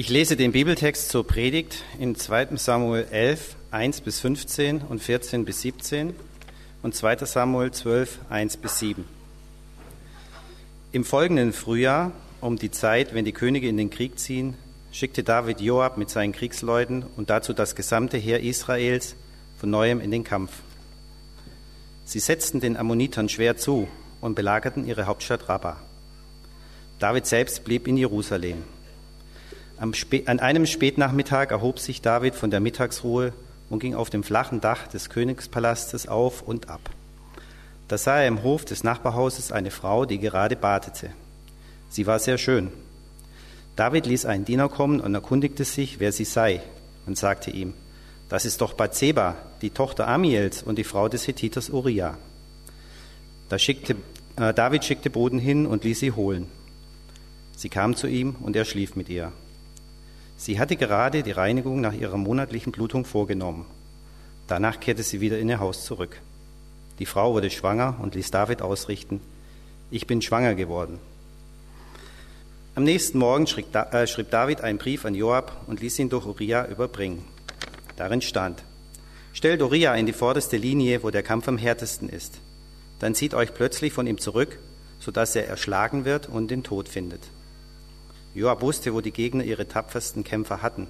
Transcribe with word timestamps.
Ich 0.00 0.10
lese 0.10 0.36
den 0.36 0.52
Bibeltext 0.52 1.08
zur 1.08 1.26
Predigt 1.26 1.82
in 1.98 2.14
2. 2.14 2.56
Samuel 2.56 3.08
11, 3.10 3.56
1 3.72 4.02
bis 4.02 4.20
15 4.20 4.82
und 4.82 5.02
14 5.02 5.44
bis 5.44 5.62
17 5.62 6.14
und 6.84 6.94
2. 6.94 7.16
Samuel 7.26 7.72
12, 7.72 8.20
1 8.28 8.58
bis 8.58 8.78
7. 8.78 9.04
Im 10.92 11.04
folgenden 11.04 11.52
Frühjahr, 11.52 12.12
um 12.40 12.58
die 12.58 12.70
Zeit, 12.70 13.12
wenn 13.12 13.24
die 13.24 13.32
Könige 13.32 13.68
in 13.68 13.76
den 13.76 13.90
Krieg 13.90 14.20
ziehen, 14.20 14.54
schickte 14.92 15.24
David 15.24 15.60
Joab 15.60 15.98
mit 15.98 16.10
seinen 16.10 16.30
Kriegsleuten 16.30 17.04
und 17.16 17.28
dazu 17.28 17.52
das 17.52 17.74
gesamte 17.74 18.18
Heer 18.18 18.40
Israels 18.40 19.16
von 19.58 19.68
neuem 19.68 20.00
in 20.00 20.12
den 20.12 20.22
Kampf. 20.22 20.52
Sie 22.04 22.20
setzten 22.20 22.60
den 22.60 22.76
Ammonitern 22.76 23.28
schwer 23.28 23.56
zu 23.56 23.88
und 24.20 24.36
belagerten 24.36 24.86
ihre 24.86 25.06
Hauptstadt 25.06 25.48
Rabbah. 25.48 25.80
David 27.00 27.26
selbst 27.26 27.64
blieb 27.64 27.88
in 27.88 27.96
Jerusalem. 27.96 28.62
An 29.80 30.40
einem 30.40 30.66
Spätnachmittag 30.66 31.50
erhob 31.50 31.78
sich 31.78 32.02
David 32.02 32.34
von 32.34 32.50
der 32.50 32.60
Mittagsruhe 32.60 33.32
und 33.70 33.78
ging 33.78 33.94
auf 33.94 34.10
dem 34.10 34.22
flachen 34.22 34.60
Dach 34.60 34.88
des 34.88 35.08
Königspalastes 35.08 36.08
auf 36.08 36.42
und 36.42 36.68
ab. 36.68 36.90
Da 37.86 37.96
sah 37.96 38.20
er 38.20 38.28
im 38.28 38.42
Hof 38.42 38.64
des 38.64 38.84
Nachbarhauses 38.84 39.52
eine 39.52 39.70
Frau, 39.70 40.04
die 40.04 40.18
gerade 40.18 40.56
badete. 40.56 41.10
Sie 41.88 42.06
war 42.06 42.18
sehr 42.18 42.38
schön. 42.38 42.70
David 43.76 44.06
ließ 44.06 44.26
einen 44.26 44.44
Diener 44.44 44.68
kommen 44.68 45.00
und 45.00 45.14
erkundigte 45.14 45.64
sich, 45.64 46.00
wer 46.00 46.12
sie 46.12 46.24
sei, 46.24 46.60
und 47.06 47.16
sagte 47.16 47.50
ihm, 47.50 47.74
das 48.28 48.44
ist 48.44 48.60
doch 48.60 48.74
Bathseba, 48.74 49.36
die 49.62 49.70
Tochter 49.70 50.08
Amiels 50.08 50.62
und 50.62 50.76
die 50.76 50.84
Frau 50.84 51.08
des 51.08 51.26
Hethiters 51.26 51.70
Uriah. 51.70 52.18
Da 53.48 53.58
schickte, 53.58 53.96
äh, 54.36 54.52
David 54.52 54.84
schickte 54.84 55.08
Boden 55.08 55.38
hin 55.38 55.64
und 55.64 55.84
ließ 55.84 56.00
sie 56.00 56.12
holen. 56.12 56.46
Sie 57.56 57.70
kam 57.70 57.96
zu 57.96 58.06
ihm 58.06 58.36
und 58.40 58.54
er 58.54 58.66
schlief 58.66 58.96
mit 58.96 59.08
ihr. 59.08 59.32
Sie 60.38 60.60
hatte 60.60 60.76
gerade 60.76 61.24
die 61.24 61.32
Reinigung 61.32 61.80
nach 61.80 61.92
ihrer 61.92 62.16
monatlichen 62.16 62.70
Blutung 62.70 63.04
vorgenommen. 63.04 63.66
Danach 64.46 64.78
kehrte 64.78 65.02
sie 65.02 65.20
wieder 65.20 65.36
in 65.40 65.48
ihr 65.48 65.58
Haus 65.58 65.84
zurück. 65.84 66.20
Die 67.00 67.06
Frau 67.06 67.34
wurde 67.34 67.50
schwanger 67.50 67.96
und 68.00 68.14
ließ 68.14 68.30
David 68.30 68.62
ausrichten, 68.62 69.20
ich 69.90 70.06
bin 70.06 70.22
schwanger 70.22 70.54
geworden. 70.54 71.00
Am 72.76 72.84
nächsten 72.84 73.18
Morgen 73.18 73.48
schrieb 73.48 73.74
äh, 73.74 74.06
David 74.30 74.60
einen 74.60 74.78
Brief 74.78 75.04
an 75.04 75.16
Joab 75.16 75.64
und 75.66 75.80
ließ 75.80 75.98
ihn 75.98 76.08
durch 76.08 76.24
Uriah 76.24 76.68
überbringen. 76.68 77.24
Darin 77.96 78.20
stand, 78.20 78.62
stellt 79.32 79.60
Uriah 79.60 79.96
in 79.96 80.06
die 80.06 80.12
vorderste 80.12 80.56
Linie, 80.56 81.02
wo 81.02 81.10
der 81.10 81.24
Kampf 81.24 81.48
am 81.48 81.58
härtesten 81.58 82.08
ist. 82.08 82.38
Dann 83.00 83.16
zieht 83.16 83.34
euch 83.34 83.54
plötzlich 83.54 83.92
von 83.92 84.06
ihm 84.06 84.18
zurück, 84.18 84.60
sodass 85.00 85.34
er 85.34 85.48
erschlagen 85.48 86.04
wird 86.04 86.28
und 86.28 86.52
den 86.52 86.62
Tod 86.62 86.88
findet. 86.88 87.22
Joab 88.38 88.62
wusste, 88.62 88.94
wo 88.94 89.00
die 89.00 89.10
Gegner 89.10 89.42
ihre 89.42 89.66
tapfersten 89.66 90.22
Kämpfer 90.22 90.62
hatten. 90.62 90.86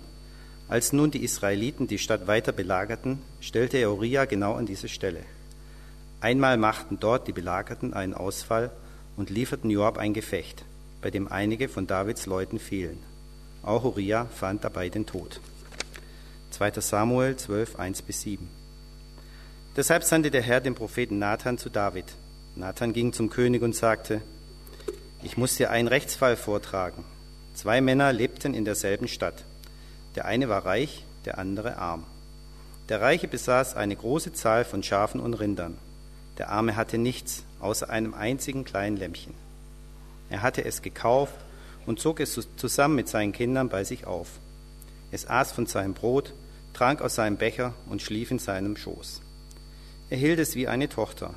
Als 0.68 0.92
nun 0.92 1.10
die 1.10 1.24
Israeliten 1.24 1.86
die 1.86 1.96
Stadt 1.96 2.26
weiter 2.26 2.52
belagerten, 2.52 3.22
stellte 3.40 3.78
er 3.78 3.90
Uriah 3.90 4.26
genau 4.26 4.52
an 4.52 4.66
diese 4.66 4.86
Stelle. 4.86 5.22
Einmal 6.20 6.58
machten 6.58 7.00
dort 7.00 7.26
die 7.26 7.32
Belagerten 7.32 7.94
einen 7.94 8.12
Ausfall 8.12 8.70
und 9.16 9.30
lieferten 9.30 9.70
Joab 9.70 9.96
ein 9.96 10.12
Gefecht, 10.12 10.66
bei 11.00 11.10
dem 11.10 11.26
einige 11.26 11.70
von 11.70 11.86
Davids 11.86 12.26
Leuten 12.26 12.58
fielen. 12.58 12.98
Auch 13.62 13.84
Uriah 13.84 14.26
fand 14.26 14.62
dabei 14.62 14.90
den 14.90 15.06
Tod. 15.06 15.40
2. 16.50 16.72
Samuel 16.82 17.36
12, 17.36 17.76
1 17.76 18.02
bis 18.02 18.20
7. 18.20 18.46
Deshalb 19.74 20.04
sandte 20.04 20.30
der 20.30 20.42
Herr 20.42 20.60
den 20.60 20.74
Propheten 20.74 21.18
Nathan 21.18 21.56
zu 21.56 21.70
David. 21.70 22.12
Nathan 22.56 22.92
ging 22.92 23.14
zum 23.14 23.30
König 23.30 23.62
und 23.62 23.74
sagte, 23.74 24.20
ich 25.22 25.38
muss 25.38 25.56
dir 25.56 25.70
einen 25.70 25.88
Rechtsfall 25.88 26.36
vortragen. 26.36 27.04
Zwei 27.58 27.80
Männer 27.80 28.12
lebten 28.12 28.54
in 28.54 28.64
derselben 28.64 29.08
Stadt. 29.08 29.44
Der 30.14 30.26
eine 30.26 30.48
war 30.48 30.64
reich, 30.64 31.04
der 31.24 31.38
andere 31.38 31.76
arm. 31.76 32.04
Der 32.88 33.00
Reiche 33.00 33.26
besaß 33.26 33.74
eine 33.74 33.96
große 33.96 34.32
Zahl 34.32 34.64
von 34.64 34.84
Schafen 34.84 35.20
und 35.20 35.34
Rindern. 35.34 35.76
Der 36.38 36.50
Arme 36.50 36.76
hatte 36.76 36.98
nichts 36.98 37.42
außer 37.58 37.90
einem 37.90 38.14
einzigen 38.14 38.64
kleinen 38.64 38.96
Lämmchen. 38.96 39.34
Er 40.30 40.42
hatte 40.42 40.64
es 40.64 40.82
gekauft 40.82 41.34
und 41.84 41.98
zog 41.98 42.20
es 42.20 42.38
zusammen 42.54 42.94
mit 42.94 43.08
seinen 43.08 43.32
Kindern 43.32 43.68
bei 43.68 43.82
sich 43.82 44.06
auf. 44.06 44.28
Es 45.10 45.28
aß 45.28 45.50
von 45.50 45.66
seinem 45.66 45.94
Brot, 45.94 46.34
trank 46.74 47.02
aus 47.02 47.16
seinem 47.16 47.38
Becher 47.38 47.74
und 47.88 48.02
schlief 48.02 48.30
in 48.30 48.38
seinem 48.38 48.76
Schoß. 48.76 49.20
Er 50.10 50.16
hielt 50.16 50.38
es 50.38 50.54
wie 50.54 50.68
eine 50.68 50.88
Tochter. 50.88 51.34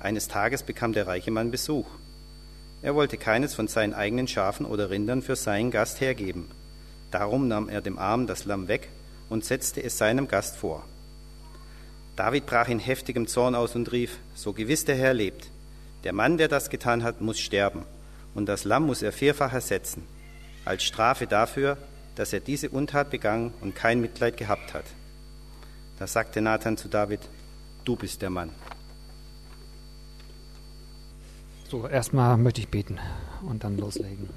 Eines 0.00 0.26
Tages 0.26 0.64
bekam 0.64 0.92
der 0.92 1.06
reiche 1.06 1.30
Mann 1.30 1.52
Besuch. 1.52 1.86
Er 2.86 2.94
wollte 2.94 3.16
keines 3.16 3.52
von 3.52 3.66
seinen 3.66 3.94
eigenen 3.94 4.28
Schafen 4.28 4.64
oder 4.64 4.90
Rindern 4.90 5.20
für 5.20 5.34
seinen 5.34 5.72
Gast 5.72 6.00
hergeben. 6.00 6.48
Darum 7.10 7.48
nahm 7.48 7.68
er 7.68 7.80
dem 7.80 7.98
Armen 7.98 8.28
das 8.28 8.44
Lamm 8.44 8.68
weg 8.68 8.90
und 9.28 9.44
setzte 9.44 9.82
es 9.82 9.98
seinem 9.98 10.28
Gast 10.28 10.56
vor. 10.56 10.84
David 12.14 12.46
brach 12.46 12.68
in 12.68 12.78
heftigem 12.78 13.26
Zorn 13.26 13.56
aus 13.56 13.74
und 13.74 13.90
rief, 13.90 14.18
so 14.36 14.52
gewiss 14.52 14.84
der 14.84 14.94
Herr 14.94 15.14
lebt, 15.14 15.50
der 16.04 16.12
Mann, 16.12 16.38
der 16.38 16.46
das 16.46 16.70
getan 16.70 17.02
hat, 17.02 17.20
muss 17.20 17.40
sterben, 17.40 17.82
und 18.36 18.46
das 18.46 18.62
Lamm 18.62 18.86
muss 18.86 19.02
er 19.02 19.10
vierfach 19.10 19.52
ersetzen, 19.52 20.04
als 20.64 20.84
Strafe 20.84 21.26
dafür, 21.26 21.78
dass 22.14 22.32
er 22.32 22.38
diese 22.38 22.70
Untat 22.70 23.10
begangen 23.10 23.52
und 23.62 23.74
kein 23.74 24.00
Mitleid 24.00 24.36
gehabt 24.36 24.74
hat. 24.74 24.84
Da 25.98 26.06
sagte 26.06 26.40
Nathan 26.40 26.76
zu 26.76 26.86
David, 26.86 27.22
du 27.84 27.96
bist 27.96 28.22
der 28.22 28.30
Mann. 28.30 28.50
So, 31.68 31.88
erstmal 31.88 32.36
möchte 32.36 32.60
ich 32.60 32.68
beten 32.68 32.98
und 33.48 33.64
dann 33.64 33.76
loslegen. 33.76 34.28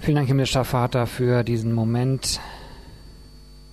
Vielen 0.00 0.16
Dank, 0.16 0.28
himmlischer 0.28 0.64
Vater, 0.64 1.06
für 1.06 1.44
diesen 1.44 1.72
Moment 1.72 2.40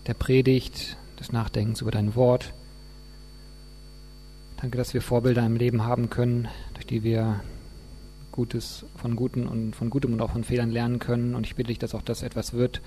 der 0.05 0.13
Predigt, 0.13 0.97
des 1.19 1.31
Nachdenkens 1.31 1.81
über 1.81 1.91
dein 1.91 2.13
Wort. 2.15 2.53
Danke, 4.57 4.77
dass 4.77 4.93
wir 4.93 5.01
Vorbilder 5.01 5.45
im 5.45 5.55
Leben 5.55 5.83
haben 5.83 6.09
können, 6.09 6.47
durch 6.73 6.85
die 6.85 7.03
wir 7.03 7.41
Gutes 8.31 8.85
von 8.97 9.15
Guten 9.15 9.47
und 9.47 9.75
von 9.75 9.89
Gutem 9.89 10.13
und 10.13 10.21
auch 10.21 10.31
von 10.31 10.43
Fehlern 10.43 10.69
lernen 10.69 10.99
können. 10.99 11.35
Und 11.35 11.45
ich 11.47 11.55
bitte 11.55 11.69
dich, 11.69 11.79
dass 11.79 11.95
auch 11.95 12.01
das 12.01 12.21
etwas 12.21 12.53
wird, 12.53 12.81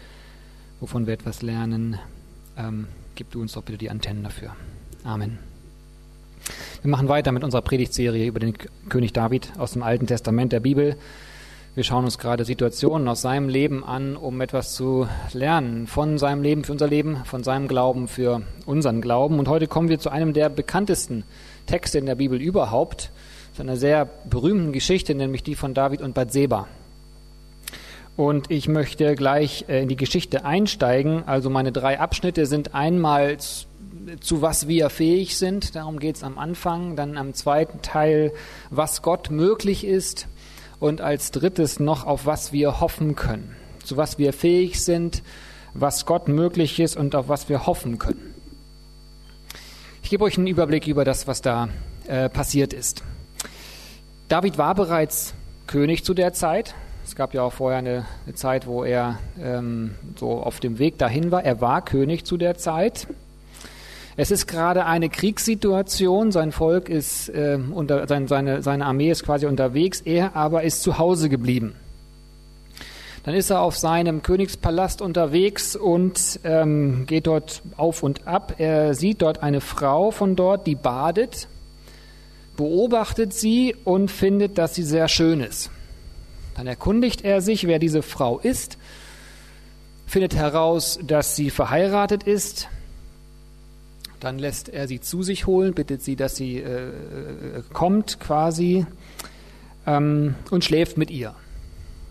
wovon 0.78 1.06
wir 1.06 1.14
etwas 1.14 1.42
lernen. 1.42 1.98
Ähm, 2.56 2.86
gib 3.14 3.30
du 3.30 3.40
uns 3.40 3.54
doch 3.54 3.62
bitte 3.62 3.78
die 3.78 3.90
Antennen 3.90 4.22
dafür. 4.22 4.54
Amen. 5.04 5.38
Wir 6.80 6.90
machen 6.92 7.08
weiter 7.08 7.32
mit 7.32 7.42
unserer 7.42 7.62
Predigtserie 7.62 8.24
über 8.26 8.38
den 8.38 8.54
König 8.88 9.12
David 9.12 9.52
aus 9.58 9.72
dem 9.72 9.82
Alten 9.82 10.06
Testament 10.06 10.52
der 10.52 10.60
Bibel. 10.60 10.96
Wir 11.74 11.82
schauen 11.82 12.04
uns 12.04 12.18
gerade 12.18 12.44
Situationen 12.44 13.08
aus 13.08 13.20
seinem 13.20 13.48
Leben 13.48 13.82
an, 13.82 14.16
um 14.16 14.40
etwas 14.40 14.74
zu 14.74 15.08
lernen 15.32 15.88
von 15.88 16.18
seinem 16.18 16.40
Leben 16.40 16.62
für 16.62 16.70
unser 16.70 16.86
Leben, 16.86 17.24
von 17.24 17.42
seinem 17.42 17.66
Glauben 17.66 18.06
für 18.06 18.42
unseren 18.64 19.00
Glauben. 19.00 19.40
Und 19.40 19.48
heute 19.48 19.66
kommen 19.66 19.88
wir 19.88 19.98
zu 19.98 20.10
einem 20.10 20.32
der 20.32 20.50
bekanntesten 20.50 21.24
Texte 21.66 21.98
in 21.98 22.06
der 22.06 22.14
Bibel 22.14 22.40
überhaupt, 22.40 23.10
zu 23.54 23.62
einer 23.62 23.76
sehr 23.76 24.08
berühmten 24.30 24.72
Geschichte, 24.72 25.16
nämlich 25.16 25.42
die 25.42 25.56
von 25.56 25.74
David 25.74 26.00
und 26.00 26.14
Bathseba. 26.14 26.68
Und 28.18 28.50
ich 28.50 28.66
möchte 28.66 29.14
gleich 29.14 29.66
äh, 29.68 29.80
in 29.80 29.88
die 29.88 29.94
Geschichte 29.94 30.44
einsteigen. 30.44 31.22
Also 31.28 31.50
meine 31.50 31.70
drei 31.70 32.00
Abschnitte 32.00 32.46
sind 32.46 32.74
einmal 32.74 33.36
zu 34.20 34.42
was 34.42 34.66
wir 34.66 34.90
fähig 34.90 35.38
sind, 35.38 35.76
darum 35.76 36.00
geht 36.00 36.16
es 36.16 36.24
am 36.24 36.36
Anfang, 36.36 36.96
dann 36.96 37.16
am 37.16 37.32
zweiten 37.32 37.80
Teil, 37.80 38.32
was 38.70 39.02
Gott 39.02 39.30
möglich 39.30 39.84
ist 39.84 40.26
und 40.80 41.00
als 41.00 41.30
drittes 41.30 41.78
noch, 41.78 42.06
auf 42.06 42.26
was 42.26 42.52
wir 42.52 42.80
hoffen 42.80 43.14
können. 43.14 43.54
Zu 43.84 43.96
was 43.96 44.18
wir 44.18 44.32
fähig 44.32 44.82
sind, 44.82 45.22
was 45.72 46.04
Gott 46.04 46.26
möglich 46.26 46.80
ist 46.80 46.96
und 46.96 47.14
auf 47.14 47.28
was 47.28 47.48
wir 47.48 47.66
hoffen 47.66 47.98
können. 47.98 48.34
Ich 50.02 50.10
gebe 50.10 50.24
euch 50.24 50.38
einen 50.38 50.48
Überblick 50.48 50.88
über 50.88 51.04
das, 51.04 51.28
was 51.28 51.40
da 51.40 51.68
äh, 52.08 52.28
passiert 52.28 52.72
ist. 52.72 53.04
David 54.26 54.58
war 54.58 54.74
bereits 54.74 55.34
König 55.68 56.04
zu 56.04 56.14
der 56.14 56.32
Zeit. 56.32 56.74
Es 57.08 57.16
gab 57.16 57.32
ja 57.32 57.42
auch 57.42 57.54
vorher 57.54 57.78
eine, 57.78 58.04
eine 58.26 58.34
Zeit, 58.34 58.66
wo 58.66 58.84
er 58.84 59.18
ähm, 59.42 59.94
so 60.16 60.42
auf 60.42 60.60
dem 60.60 60.78
Weg 60.78 60.98
dahin 60.98 61.30
war. 61.30 61.42
Er 61.42 61.62
war 61.62 61.82
König 61.82 62.26
zu 62.26 62.36
der 62.36 62.58
Zeit. 62.58 63.06
Es 64.18 64.30
ist 64.30 64.46
gerade 64.46 64.84
eine 64.84 65.08
Kriegssituation, 65.08 66.32
sein 66.32 66.52
Volk 66.52 66.90
ist 66.90 67.30
äh, 67.30 67.58
unter, 67.72 68.06
sein, 68.06 68.28
seine, 68.28 68.62
seine 68.62 68.84
Armee 68.84 69.10
ist 69.10 69.24
quasi 69.24 69.46
unterwegs, 69.46 70.02
er 70.02 70.36
aber 70.36 70.64
ist 70.64 70.82
zu 70.82 70.98
Hause 70.98 71.30
geblieben. 71.30 71.76
Dann 73.24 73.34
ist 73.34 73.48
er 73.48 73.62
auf 73.62 73.78
seinem 73.78 74.22
Königspalast 74.22 75.00
unterwegs 75.00 75.76
und 75.76 76.40
ähm, 76.44 77.06
geht 77.06 77.26
dort 77.26 77.62
auf 77.78 78.02
und 78.02 78.26
ab. 78.28 78.56
Er 78.58 78.92
sieht 78.94 79.22
dort 79.22 79.42
eine 79.42 79.62
Frau 79.62 80.10
von 80.10 80.36
dort, 80.36 80.66
die 80.66 80.74
badet, 80.74 81.48
beobachtet 82.58 83.32
sie 83.32 83.74
und 83.84 84.10
findet, 84.10 84.58
dass 84.58 84.74
sie 84.74 84.82
sehr 84.82 85.08
schön 85.08 85.40
ist. 85.40 85.70
Dann 86.58 86.66
erkundigt 86.66 87.22
er 87.22 87.40
sich, 87.40 87.68
wer 87.68 87.78
diese 87.78 88.02
Frau 88.02 88.40
ist, 88.40 88.78
findet 90.08 90.34
heraus, 90.34 90.98
dass 91.06 91.36
sie 91.36 91.50
verheiratet 91.50 92.24
ist, 92.24 92.68
dann 94.18 94.40
lässt 94.40 94.68
er 94.68 94.88
sie 94.88 94.98
zu 95.00 95.22
sich 95.22 95.46
holen, 95.46 95.72
bittet 95.72 96.02
sie, 96.02 96.16
dass 96.16 96.34
sie 96.34 96.58
äh, 96.58 97.62
kommt 97.72 98.18
quasi 98.18 98.86
ähm, 99.86 100.34
und 100.50 100.64
schläft 100.64 100.98
mit 100.98 101.12
ihr. 101.12 101.36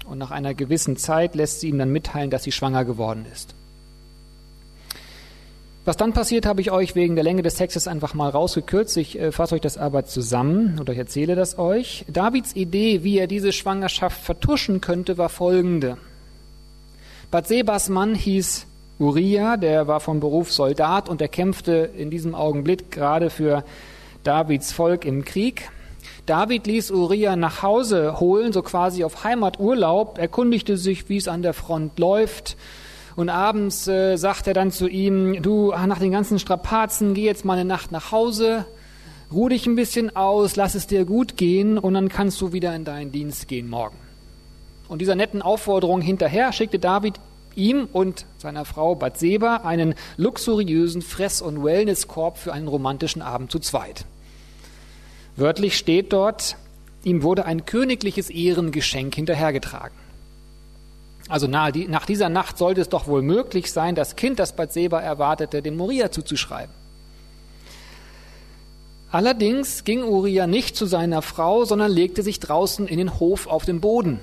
Und 0.06 0.18
nach 0.18 0.32
einer 0.32 0.54
gewissen 0.54 0.96
Zeit 0.96 1.36
lässt 1.36 1.60
sie 1.60 1.68
ihm 1.68 1.78
dann 1.78 1.92
mitteilen, 1.92 2.30
dass 2.30 2.44
sie 2.44 2.54
schwanger 2.54 2.86
geworden 2.86 3.26
ist. 3.30 3.54
Was 5.88 5.96
dann 5.96 6.12
passiert, 6.12 6.46
habe 6.46 6.60
ich 6.60 6.70
euch 6.70 6.96
wegen 6.96 7.16
der 7.16 7.24
Länge 7.24 7.44
des 7.44 7.56
Textes 7.56 7.88
einfach 7.88 8.14
mal 8.14 8.30
rausgekürzt. 8.30 8.98
Ich 8.98 9.18
äh, 9.18 9.32
fasse 9.32 9.56
euch 9.56 9.62
das 9.62 9.78
aber 9.78 10.04
zusammen 10.04 10.82
oder 10.82 10.92
ich 10.92 11.00
erzähle 11.00 11.34
das 11.34 11.58
euch. 11.58 12.04
Davids 12.10 12.58
Idee, 12.58 13.06
wie 13.06 13.18
er 13.18 13.28
diese 13.28 13.54
Schwangerschaft 13.54 14.22
vertuschen 14.22 14.82
könnte, 14.82 15.18
war 15.18 15.30
folgende. 15.30 15.96
Bathsebas 17.32 17.88
Mann 17.88 18.16
hieß 18.16 18.66
Uriah, 19.00 19.56
der 19.56 19.88
war 19.88 20.02
von 20.02 20.20
Beruf 20.20 20.52
Soldat 20.52 21.08
und 21.08 21.22
er 21.22 21.30
kämpfte 21.30 21.90
in 21.98 22.12
diesem 22.12 22.36
Augenblick 22.36 22.92
gerade 22.92 23.30
für 23.30 23.64
Davids 24.26 24.74
Volk 24.74 25.06
im 25.06 25.24
Krieg. 25.24 25.70
David 26.26 26.68
ließ 26.68 26.92
Uriah 26.92 27.38
nach 27.38 27.64
Hause 27.64 28.20
holen, 28.20 28.52
so 28.52 28.62
quasi 28.62 29.06
auf 29.06 29.24
Heimaturlaub, 29.24 30.18
erkundigte 30.18 30.76
sich, 30.76 31.08
wie 31.08 31.16
es 31.16 31.30
an 31.30 31.44
der 31.44 31.54
Front 31.54 31.98
läuft, 31.98 32.58
und 33.18 33.30
abends 33.30 33.88
äh, 33.88 34.16
sagt 34.16 34.46
er 34.48 34.54
dann 34.54 34.72
zu 34.72 34.88
ihm, 34.88 35.42
du, 35.42 35.72
nach 35.72 35.98
den 35.98 36.12
ganzen 36.12 36.38
Strapazen, 36.38 37.16
geh 37.16 37.26
jetzt 37.26 37.46
mal 37.46 37.56
eine 37.56 37.66
Nacht 37.66 37.92
nach 37.92 38.12
Hause, 38.12 38.66
ruh 39.34 39.50
dich 39.50 39.66
ein 39.66 39.76
bisschen 39.76 40.16
aus, 40.16 40.56
lass 40.56 40.76
es 40.76 40.86
dir 40.86 41.04
gut 41.04 41.36
gehen 41.36 41.80
und 41.80 41.96
dann 41.96 42.10
kannst 42.10 42.40
du 42.40 42.54
wieder 42.54 42.76
in 42.76 42.86
deinen 42.86 43.12
Dienst 43.12 43.48
gehen 43.48 43.70
morgen. 43.70 43.98
Und 44.88 45.02
dieser 45.02 45.16
netten 45.16 45.42
Aufforderung 45.42 46.00
hinterher 46.00 46.54
schickte 46.54 46.78
David 46.78 47.16
ihm 47.56 47.90
und 47.92 48.28
seiner 48.38 48.66
Frau 48.66 48.94
Bathseba 48.94 49.58
einen 49.58 49.96
luxuriösen 50.18 51.02
Fress- 51.02 51.42
und 51.42 51.64
Wellnesskorb 51.64 52.38
für 52.38 52.54
einen 52.54 52.68
romantischen 52.68 53.24
Abend 53.24 53.52
zu 53.52 53.58
zweit. 53.58 54.06
Wörtlich 55.36 55.76
steht 55.76 56.14
dort, 56.14 56.56
ihm 57.04 57.24
wurde 57.24 57.46
ein 57.46 57.66
königliches 57.66 58.30
Ehrengeschenk 58.30 59.16
hinterhergetragen. 59.16 60.07
Also 61.30 61.48
nach 61.48 62.06
dieser 62.06 62.30
Nacht 62.30 62.58
sollte 62.58 62.82
es 62.82 62.90
doch 62.90 63.08
wohl 63.08 63.22
möglich 63.22 63.72
sein, 63.72 63.96
das 63.96 64.16
Kind, 64.16 64.40
das 64.40 64.56
Bathseba 64.56 65.02
erwartete, 65.02 65.62
dem 65.62 65.76
Moria 65.76 66.12
zuzuschreiben. 66.12 66.74
Allerdings 69.12 69.84
ging 69.84 70.04
Uriah 70.04 70.48
nicht 70.48 70.76
zu 70.76 70.86
seiner 70.86 71.22
Frau, 71.22 71.66
sondern 71.66 71.92
legte 71.92 72.24
sich 72.24 72.40
draußen 72.40 72.88
in 72.88 72.98
den 72.98 73.20
Hof 73.20 73.48
auf 73.48 73.66
den 73.66 73.80
Boden. 73.80 74.20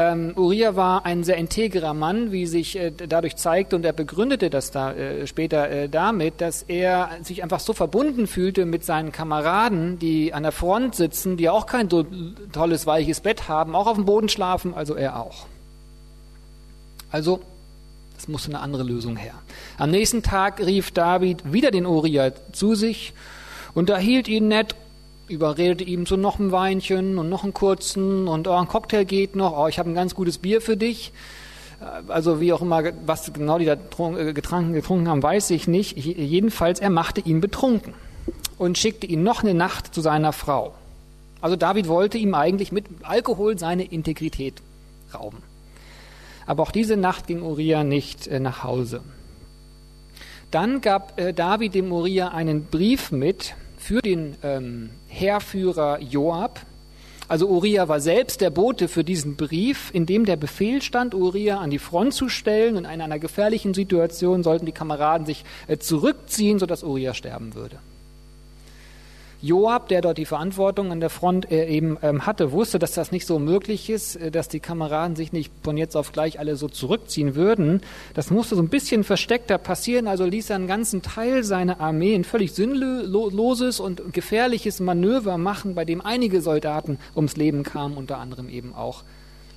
Ähm, 0.00 0.32
Uriah 0.36 0.76
war 0.76 1.04
ein 1.04 1.24
sehr 1.24 1.38
integrer 1.38 1.92
Mann, 1.92 2.30
wie 2.30 2.46
sich 2.46 2.76
äh, 2.76 2.92
dadurch 2.92 3.34
zeigte, 3.34 3.74
und 3.74 3.84
er 3.84 3.92
begründete 3.92 4.48
das 4.48 4.70
da 4.70 4.92
äh, 4.92 5.26
später 5.26 5.68
äh, 5.68 5.88
damit, 5.88 6.40
dass 6.40 6.62
er 6.62 7.10
sich 7.22 7.42
einfach 7.42 7.58
so 7.58 7.72
verbunden 7.72 8.28
fühlte 8.28 8.64
mit 8.64 8.84
seinen 8.84 9.10
Kameraden, 9.10 9.98
die 9.98 10.32
an 10.32 10.44
der 10.44 10.52
Front 10.52 10.94
sitzen, 10.94 11.36
die 11.36 11.48
auch 11.48 11.66
kein 11.66 11.90
so 11.90 12.06
tolles, 12.52 12.86
weiches 12.86 13.20
Bett 13.20 13.48
haben, 13.48 13.74
auch 13.74 13.88
auf 13.88 13.96
dem 13.96 14.04
Boden 14.04 14.28
schlafen, 14.28 14.72
also 14.72 14.94
er 14.94 15.18
auch. 15.18 15.46
Also, 17.10 17.40
es 18.16 18.28
musste 18.28 18.50
eine 18.50 18.60
andere 18.60 18.84
Lösung 18.84 19.16
her. 19.16 19.34
Am 19.78 19.90
nächsten 19.90 20.22
Tag 20.22 20.60
rief 20.60 20.92
David 20.92 21.52
wieder 21.52 21.72
den 21.72 21.86
Uriah 21.86 22.30
zu 22.52 22.76
sich, 22.76 23.14
unterhielt 23.74 24.28
ihn 24.28 24.46
nett 24.46 24.76
überredete 25.28 25.84
ihm 25.84 26.06
so 26.06 26.16
noch 26.16 26.38
ein 26.38 26.52
Weinchen 26.52 27.18
und 27.18 27.28
noch 27.28 27.44
einen 27.44 27.54
kurzen 27.54 28.28
und 28.28 28.48
oh, 28.48 28.52
ein 28.52 28.68
Cocktail 28.68 29.04
geht 29.04 29.36
noch, 29.36 29.56
oh, 29.56 29.68
ich 29.68 29.78
habe 29.78 29.90
ein 29.90 29.94
ganz 29.94 30.14
gutes 30.14 30.38
Bier 30.38 30.60
für 30.60 30.76
dich. 30.76 31.12
Äh, 31.80 32.10
also 32.10 32.40
wie 32.40 32.52
auch 32.52 32.62
immer, 32.62 32.82
was 33.06 33.32
genau 33.32 33.58
die 33.58 33.66
da 33.66 33.74
äh, 33.74 34.32
getrunken, 34.32 34.72
getrunken 34.72 35.08
haben, 35.08 35.22
weiß 35.22 35.50
ich 35.50 35.68
nicht. 35.68 35.96
Jedenfalls, 35.96 36.80
er 36.80 36.90
machte 36.90 37.20
ihn 37.20 37.40
betrunken 37.40 37.94
und 38.58 38.78
schickte 38.78 39.06
ihn 39.06 39.22
noch 39.22 39.42
eine 39.42 39.54
Nacht 39.54 39.94
zu 39.94 40.00
seiner 40.00 40.32
Frau. 40.32 40.74
Also 41.40 41.56
David 41.56 41.88
wollte 41.88 42.18
ihm 42.18 42.34
eigentlich 42.34 42.72
mit 42.72 42.86
Alkohol 43.02 43.58
seine 43.58 43.84
Integrität 43.84 44.54
rauben. 45.14 45.38
Aber 46.46 46.62
auch 46.62 46.72
diese 46.72 46.96
Nacht 46.96 47.26
ging 47.26 47.42
Uriah 47.42 47.84
nicht 47.84 48.26
äh, 48.26 48.40
nach 48.40 48.64
Hause. 48.64 49.02
Dann 50.50 50.80
gab 50.80 51.14
David 51.36 51.74
dem 51.74 51.92
Uriah 51.92 52.28
einen 52.28 52.64
Brief 52.64 53.12
mit, 53.12 53.54
für 53.78 54.02
den 54.02 54.36
ähm, 54.42 54.90
Heerführer 55.08 56.00
Joab. 56.00 56.60
Also 57.28 57.48
Uriah 57.48 57.88
war 57.88 58.00
selbst 58.00 58.40
der 58.40 58.50
Bote 58.50 58.88
für 58.88 59.04
diesen 59.04 59.36
Brief, 59.36 59.90
in 59.92 60.06
dem 60.06 60.24
der 60.24 60.36
Befehl 60.36 60.80
stand, 60.80 61.14
Uriah 61.14 61.58
an 61.58 61.70
die 61.70 61.78
Front 61.78 62.14
zu 62.14 62.28
stellen 62.28 62.76
und 62.76 62.84
in 62.84 63.00
einer 63.00 63.18
gefährlichen 63.18 63.74
Situation 63.74 64.42
sollten 64.42 64.66
die 64.66 64.72
Kameraden 64.72 65.26
sich 65.26 65.44
äh, 65.66 65.78
zurückziehen, 65.78 66.58
sodass 66.58 66.82
Uriah 66.82 67.14
sterben 67.14 67.54
würde. 67.54 67.78
Joab, 69.40 69.88
der 69.88 70.00
dort 70.00 70.18
die 70.18 70.24
Verantwortung 70.24 70.90
an 70.90 70.98
der 70.98 71.10
Front 71.10 71.50
äh, 71.52 71.66
eben 71.66 71.96
ähm, 72.02 72.26
hatte, 72.26 72.50
wusste, 72.50 72.80
dass 72.80 72.92
das 72.92 73.12
nicht 73.12 73.24
so 73.24 73.38
möglich 73.38 73.88
ist, 73.88 74.16
äh, 74.16 74.32
dass 74.32 74.48
die 74.48 74.58
Kameraden 74.58 75.14
sich 75.14 75.32
nicht 75.32 75.52
von 75.62 75.76
jetzt 75.76 75.96
auf 75.96 76.10
gleich 76.10 76.40
alle 76.40 76.56
so 76.56 76.68
zurückziehen 76.68 77.36
würden. 77.36 77.80
Das 78.14 78.30
musste 78.32 78.56
so 78.56 78.62
ein 78.62 78.68
bisschen 78.68 79.04
versteckter 79.04 79.56
passieren, 79.56 80.08
also 80.08 80.24
ließ 80.24 80.50
er 80.50 80.56
einen 80.56 80.66
ganzen 80.66 81.02
Teil 81.02 81.44
seiner 81.44 81.78
Armee 81.78 82.16
ein 82.16 82.24
völlig 82.24 82.52
sinnloses 82.52 83.78
und 83.78 84.12
gefährliches 84.12 84.80
Manöver 84.80 85.38
machen, 85.38 85.76
bei 85.76 85.84
dem 85.84 86.00
einige 86.00 86.40
Soldaten 86.40 86.98
ums 87.14 87.36
Leben 87.36 87.62
kamen, 87.62 87.96
unter 87.96 88.18
anderem 88.18 88.48
eben 88.48 88.74
auch 88.74 89.04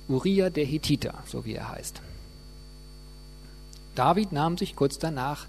Uriah 0.08 0.50
der 0.50 0.64
Hethiter, 0.64 1.14
so 1.26 1.44
wie 1.44 1.54
er 1.54 1.70
heißt. 1.70 2.00
David 3.96 4.30
nahm 4.30 4.56
sich 4.56 4.76
kurz 4.76 4.98
danach 4.98 5.46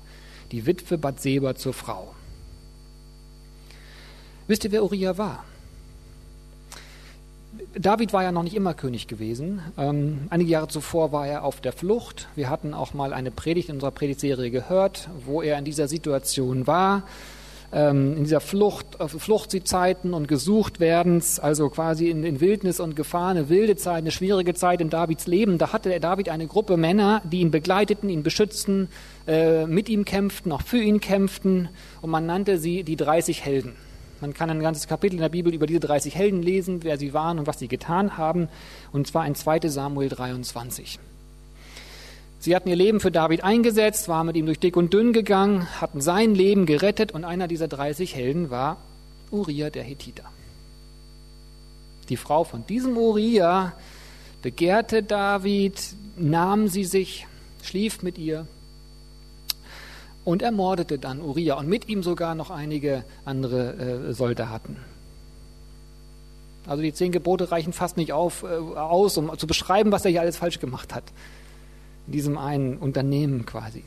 die 0.52 0.66
Witwe 0.66 0.98
Bathseba 0.98 1.54
zur 1.54 1.74
Frau. 1.74 2.14
Wisst 4.48 4.66
ihr, 4.66 4.72
wer 4.72 4.84
Uriah 4.84 5.18
war? 5.18 5.46
David 7.76 8.14
war 8.14 8.24
ja 8.24 8.32
noch 8.32 8.44
nicht 8.44 8.56
immer 8.56 8.74
König 8.74 9.08
gewesen. 9.08 9.62
Ähm, 9.78 10.28
einige 10.30 10.52
Jahre 10.52 10.68
zuvor 10.68 11.12
war 11.12 11.28
er 11.28 11.44
auf 11.44 11.62
der 11.62 11.72
Flucht. 11.72 12.28
Wir 12.36 12.50
hatten 12.50 12.74
auch 12.74 12.94
mal 12.94 13.14
eine 13.14 13.32
Predigt 13.32 13.70
in 13.70 13.76
unserer 13.76 13.92
Predigtserie 13.92 14.52
gehört, 14.52 15.10
wo 15.26 15.42
er 15.42 15.58
in 15.58 15.66
dieser 15.66 15.88
Situation 15.88 16.68
war, 16.68 17.04
ähm, 17.72 18.18
in 18.18 18.24
dieser 18.24 18.42
Flucht, 18.42 19.00
auf 19.00 19.12
Fluchtzeiten 19.12 20.14
und 20.14 20.28
Gesuchtwerdens, 20.28 21.40
also 21.40 21.70
quasi 21.70 22.10
in, 22.10 22.24
in 22.24 22.42
Wildnis 22.42 22.80
und 22.80 22.96
Gefahr, 22.96 23.30
eine 23.30 23.50
wilde 23.50 23.76
Zeit, 23.76 24.00
eine 24.00 24.12
schwierige 24.12 24.54
Zeit 24.54 24.82
in 24.82 24.90
Davids 24.90 25.26
Leben. 25.26 25.58
Da 25.58 25.72
hatte 25.72 26.00
David 26.00 26.30
eine 26.30 26.48
Gruppe 26.48 26.76
Männer, 26.76 27.22
die 27.24 27.40
ihn 27.40 27.52
begleiteten, 27.52 28.10
ihn 28.10 28.24
beschützten, 28.24 28.90
äh, 29.26 29.66
mit 29.68 29.90
ihm 29.90 30.06
kämpften, 30.06 30.52
auch 30.52 30.64
für 30.64 30.82
ihn 30.82 31.00
kämpften, 31.00 31.70
und 32.02 32.10
man 32.10 32.26
nannte 32.26 32.58
sie 32.58 32.84
die 32.84 32.98
30 32.98 33.46
Helden. 33.46 33.76
Man 34.24 34.34
kann 34.34 34.50
ein 34.50 34.62
ganzes 34.62 34.88
Kapitel 34.88 35.16
in 35.16 35.22
der 35.22 35.28
Bibel 35.28 35.54
über 35.54 35.68
diese 35.68 35.82
30 35.82 36.16
Helden 36.16 36.42
lesen, 36.42 36.86
wer 36.86 36.98
sie 36.98 37.14
waren 37.14 37.40
und 37.40 37.46
was 37.46 37.60
sie 37.60 37.68
getan 37.68 38.16
haben, 38.16 38.48
und 38.94 39.06
zwar 39.06 39.28
in 39.28 39.36
2 39.36 39.68
Samuel 39.68 40.08
23. 40.08 40.98
Sie 42.40 42.56
hatten 42.56 42.70
ihr 42.70 42.78
Leben 42.78 43.02
für 43.02 43.12
David 43.12 43.44
eingesetzt, 43.44 44.08
waren 44.08 44.28
mit 44.28 44.38
ihm 44.38 44.46
durch 44.46 44.60
dick 44.60 44.78
und 44.78 44.94
dünn 44.94 45.12
gegangen, 45.12 45.68
hatten 45.82 46.00
sein 46.00 46.36
Leben 46.36 46.66
gerettet 46.66 47.12
und 47.12 47.26
einer 47.26 47.50
dieser 47.50 47.68
30 47.68 48.16
Helden 48.16 48.50
war 48.50 48.78
Uriah 49.30 49.70
der 49.70 49.84
Hethiter. 49.84 50.24
Die 52.08 52.16
Frau 52.16 52.46
von 52.46 52.66
diesem 52.66 52.96
Uriah 52.96 53.74
begehrte 54.42 55.04
David, 55.04 55.82
nahm 56.16 56.70
sie 56.70 56.86
sich, 56.86 57.28
schlief 57.62 58.02
mit 58.02 58.18
ihr 58.18 58.48
und 60.26 60.42
ermordete 60.42 61.00
dann 61.00 61.22
Uriah 61.22 61.56
und 61.56 61.68
mit 61.68 61.90
ihm 61.90 62.04
sogar 62.04 62.36
noch 62.36 62.50
einige 62.50 63.04
andere 63.26 64.10
äh, 64.10 64.14
Soldaten. 64.14 64.78
Also 66.66 66.82
die 66.82 66.94
zehn 66.94 67.12
Gebote 67.12 67.52
reichen 67.52 67.74
fast 67.74 67.98
nicht 67.98 68.14
auf, 68.14 68.44
äh, 68.44 68.48
aus, 68.48 69.18
um 69.18 69.38
zu 69.38 69.48
beschreiben, 69.48 69.92
was 69.92 70.06
er 70.06 70.12
hier 70.12 70.22
alles 70.22 70.38
falsch 70.38 70.60
gemacht 70.60 70.96
hat. 70.96 71.04
In 72.08 72.14
diesem 72.14 72.38
einen 72.38 72.78
Unternehmen 72.78 73.46
quasi. 73.46 73.84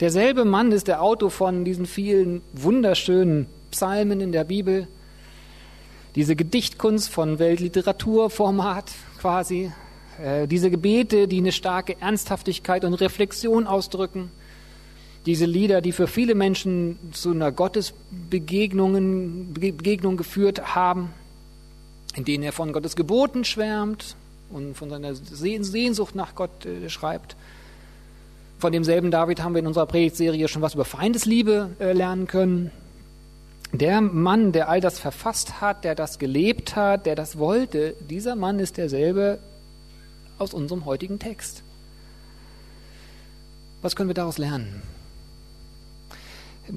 Derselbe 0.00 0.44
Mann 0.44 0.72
ist 0.72 0.88
der 0.88 1.00
Autor 1.00 1.30
von 1.30 1.64
diesen 1.64 1.86
vielen 1.86 2.42
wunderschönen 2.52 3.46
Psalmen 3.70 4.20
in 4.20 4.32
der 4.32 4.44
Bibel. 4.44 4.88
Diese 6.14 6.36
Gedichtkunst 6.36 7.08
von 7.08 7.38
Weltliteraturformat 7.38 8.92
quasi. 9.18 9.72
Äh, 10.22 10.46
diese 10.48 10.70
Gebete, 10.70 11.28
die 11.28 11.38
eine 11.38 11.52
starke 11.52 11.98
Ernsthaftigkeit 11.98 12.84
und 12.84 12.92
Reflexion 12.94 13.66
ausdrücken 13.66 14.30
diese 15.26 15.44
Lieder, 15.44 15.80
die 15.80 15.92
für 15.92 16.06
viele 16.06 16.34
Menschen 16.34 16.98
zu 17.12 17.32
einer 17.32 17.50
Gottesbegegnung 17.50 19.52
Begegnung 19.52 20.16
geführt 20.16 20.74
haben, 20.74 21.10
in 22.14 22.24
denen 22.24 22.44
er 22.44 22.52
von 22.52 22.72
Gottes 22.72 22.94
Geboten 22.94 23.44
schwärmt 23.44 24.14
und 24.50 24.76
von 24.76 24.88
seiner 24.88 25.14
Sehnsucht 25.14 26.14
nach 26.14 26.36
Gott 26.36 26.64
äh, 26.64 26.88
schreibt. 26.88 27.36
Von 28.58 28.72
demselben 28.72 29.10
David 29.10 29.42
haben 29.42 29.54
wir 29.54 29.58
in 29.58 29.66
unserer 29.66 29.86
Predigtserie 29.86 30.48
schon 30.48 30.62
was 30.62 30.74
über 30.74 30.84
Feindesliebe 30.84 31.70
äh, 31.80 31.92
lernen 31.92 32.28
können. 32.28 32.70
Der 33.72 34.00
Mann, 34.00 34.52
der 34.52 34.68
all 34.68 34.80
das 34.80 35.00
verfasst 35.00 35.60
hat, 35.60 35.84
der 35.84 35.96
das 35.96 36.20
gelebt 36.20 36.76
hat, 36.76 37.04
der 37.04 37.16
das 37.16 37.36
wollte, 37.36 37.94
dieser 38.08 38.36
Mann 38.36 38.60
ist 38.60 38.76
derselbe 38.76 39.40
aus 40.38 40.54
unserem 40.54 40.84
heutigen 40.84 41.18
Text. 41.18 41.62
Was 43.82 43.96
können 43.96 44.08
wir 44.08 44.14
daraus 44.14 44.38
lernen? 44.38 44.82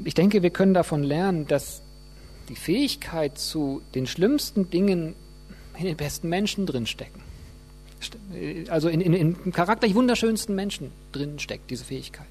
Ich 0.03 0.13
denke, 0.13 0.43
wir 0.43 0.49
können 0.49 0.73
davon 0.73 1.03
lernen, 1.03 1.47
dass 1.47 1.81
die 2.49 2.55
Fähigkeit 2.55 3.37
zu 3.37 3.81
den 3.95 4.07
schlimmsten 4.07 4.69
Dingen 4.69 5.15
in 5.77 5.85
den 5.85 5.97
besten 5.97 6.29
Menschen 6.29 6.65
drinstecken. 6.65 7.21
also 8.69 8.89
in, 8.89 9.01
in, 9.01 9.13
in 9.13 9.51
charakterlich 9.51 9.95
wunderschönsten 9.95 10.55
Menschen 10.55 10.91
drin 11.11 11.39
steckt, 11.39 11.69
diese 11.69 11.85
Fähigkeit. 11.85 12.27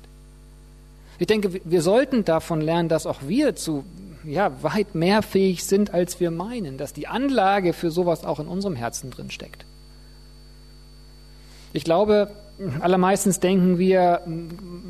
Ich 1.18 1.26
denke, 1.26 1.60
wir 1.64 1.82
sollten 1.82 2.24
davon 2.24 2.60
lernen, 2.60 2.88
dass 2.88 3.06
auch 3.06 3.22
wir 3.22 3.56
zu 3.56 3.84
ja, 4.24 4.62
weit 4.62 4.94
mehr 4.94 5.22
fähig 5.22 5.64
sind, 5.64 5.94
als 5.94 6.20
wir 6.20 6.30
meinen, 6.30 6.78
dass 6.78 6.92
die 6.92 7.06
Anlage 7.06 7.72
für 7.72 7.90
sowas 7.90 8.24
auch 8.24 8.40
in 8.40 8.46
unserem 8.46 8.76
Herzen 8.76 9.10
drin 9.10 9.30
steckt. 9.30 9.64
Ich 11.72 11.84
glaube, 11.84 12.30
allermeistens 12.80 13.40
denken 13.40 13.78
wir, 13.78 14.22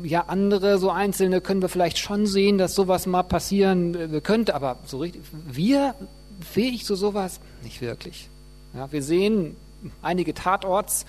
ja, 0.03 0.25
andere, 0.27 0.77
so 0.77 0.89
Einzelne 0.89 1.41
können 1.41 1.61
wir 1.61 1.69
vielleicht 1.69 1.97
schon 1.97 2.25
sehen, 2.25 2.57
dass 2.57 2.75
sowas 2.75 3.05
mal 3.05 3.23
passieren 3.23 4.15
äh, 4.15 4.21
könnte, 4.21 4.55
aber 4.55 4.77
so 4.85 4.99
richtig, 4.99 5.21
wir 5.45 5.95
fähig 6.39 6.85
zu 6.85 6.95
sowas? 6.95 7.39
Nicht 7.63 7.81
wirklich. 7.81 8.29
Ja, 8.73 8.91
wir 8.91 9.03
sehen 9.03 9.55
einige 10.01 10.33
Tatorts 10.33 11.05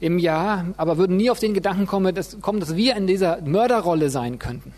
im 0.00 0.18
Jahr, 0.18 0.66
aber 0.76 0.98
würden 0.98 1.16
nie 1.16 1.30
auf 1.30 1.38
den 1.38 1.54
Gedanken 1.54 1.86
kommen 1.86 2.14
dass, 2.14 2.40
kommen, 2.40 2.60
dass 2.60 2.76
wir 2.76 2.96
in 2.96 3.06
dieser 3.06 3.40
Mörderrolle 3.42 4.10
sein 4.10 4.38
könnten. 4.38 4.72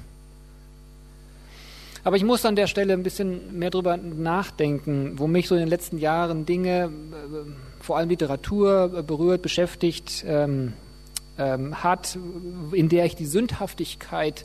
Aber 2.04 2.16
ich 2.16 2.24
muss 2.24 2.44
an 2.44 2.54
der 2.54 2.66
Stelle 2.66 2.92
ein 2.92 3.02
bisschen 3.02 3.58
mehr 3.58 3.70
drüber 3.70 3.96
nachdenken, 3.96 5.18
wo 5.18 5.26
mich 5.26 5.48
so 5.48 5.54
in 5.54 5.62
den 5.62 5.68
letzten 5.68 5.96
Jahren 5.96 6.44
Dinge, 6.44 6.84
äh, 6.84 7.80
vor 7.80 7.96
allem 7.96 8.10
Literatur, 8.10 8.92
äh, 8.98 9.02
berührt, 9.02 9.40
beschäftigt 9.40 10.22
ähm, 10.26 10.74
ähm, 11.38 11.82
hat, 11.82 12.18
in 12.72 12.88
der 12.88 13.06
ich 13.06 13.16
die 13.16 13.26
Sündhaftigkeit 13.26 14.44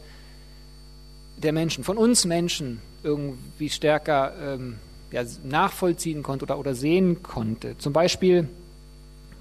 der 1.38 1.53
Menschen, 1.53 1.84
von 1.84 1.98
uns 1.98 2.25
Menschen, 2.25 2.81
irgendwie 3.03 3.69
stärker 3.69 4.34
ähm, 4.41 4.75
ja, 5.12 5.24
nachvollziehen 5.43 6.24
konnte 6.24 6.43
oder, 6.46 6.60
oder 6.60 6.75
sehen 6.75 7.24
konnte. 7.24 7.77
Zum 7.77 7.93
Beispiel 7.93 8.48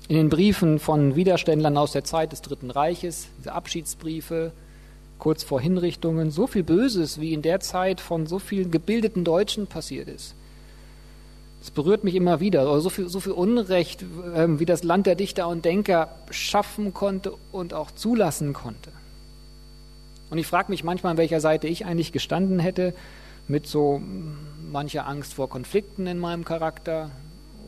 in 0.09 0.17
den 0.17 0.29
Briefen 0.29 0.79
von 0.79 1.17
Widerständlern 1.17 1.77
aus 1.77 1.93
der 1.93 2.05
Zeit 2.05 2.33
des 2.33 2.41
Dritten 2.41 2.71
Reiches, 2.71 3.29
diese 3.39 3.53
Abschiedsbriefe, 3.53 4.53
kurz 5.19 5.43
vor 5.43 5.61
Hinrichtungen, 5.61 6.31
so 6.31 6.47
viel 6.47 6.63
Böses, 6.63 7.21
wie 7.21 7.35
in 7.35 7.43
der 7.43 7.61
Zeit 7.61 8.01
von 8.01 8.27
so 8.27 8.39
vielen 8.39 8.71
gebildeten 8.71 9.25
Deutschen 9.25 9.67
passiert 9.67 10.09
ist. 10.09 10.35
Es 11.61 11.71
berührt 11.71 12.05
mich 12.05 12.15
immer 12.15 12.41
wieder, 12.41 12.81
so 12.81 12.89
viel, 12.89 13.09
so 13.09 13.21
viel 13.21 13.33
Unrecht, 13.33 14.05
ähm, 14.35 14.61
wie 14.61 14.65
das 14.65 14.85
Land 14.85 15.07
der 15.07 15.17
Dichter 15.17 15.49
und 15.49 15.65
Denker 15.65 16.09
schaffen 16.31 16.95
konnte 16.95 17.35
und 17.53 17.75
auch 17.75 17.91
zulassen 17.91 18.53
konnte. 18.53 18.91
Und 20.31 20.39
ich 20.39 20.47
frage 20.47 20.71
mich 20.71 20.85
manchmal, 20.85 21.13
an 21.13 21.17
welcher 21.17 21.41
Seite 21.41 21.67
ich 21.67 21.87
eigentlich 21.87 22.13
gestanden 22.13 22.59
hätte, 22.59 22.95
mit 23.49 23.67
so 23.67 24.01
mancher 24.71 25.07
Angst 25.07 25.35
vor 25.35 25.49
Konflikten 25.49 26.07
in 26.07 26.19
meinem 26.19 26.45
Charakter 26.45 27.11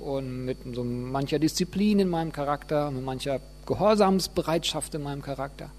und 0.00 0.44
mit 0.44 0.58
so 0.72 0.84
mancher 0.84 1.38
Disziplin 1.38 1.98
in 1.98 2.08
meinem 2.08 2.32
Charakter, 2.32 2.90
mit 2.90 3.04
mancher 3.04 3.40
Gehorsamsbereitschaft 3.66 4.94
in 4.94 5.02
meinem 5.02 5.22
Charakter. 5.22 5.70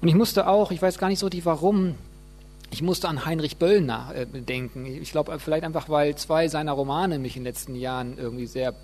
Und 0.00 0.08
ich 0.08 0.14
musste 0.14 0.48
auch, 0.48 0.70
ich 0.70 0.80
weiß 0.80 0.98
gar 0.98 1.08
nicht 1.08 1.18
so 1.18 1.26
richtig 1.26 1.44
warum, 1.44 1.94
ich 2.70 2.82
musste 2.82 3.08
an 3.08 3.24
Heinrich 3.24 3.56
Böll 3.56 3.80
nachdenken. 3.80 4.86
Äh, 4.86 4.98
ich 4.98 5.10
glaube, 5.10 5.38
vielleicht 5.38 5.64
einfach, 5.64 5.88
weil 5.88 6.14
zwei 6.14 6.48
seiner 6.48 6.72
Romane 6.72 7.18
mich 7.18 7.36
in 7.36 7.42
den 7.42 7.48
letzten 7.48 7.74
Jahren 7.74 8.16
irgendwie 8.16 8.46
sehr 8.46 8.74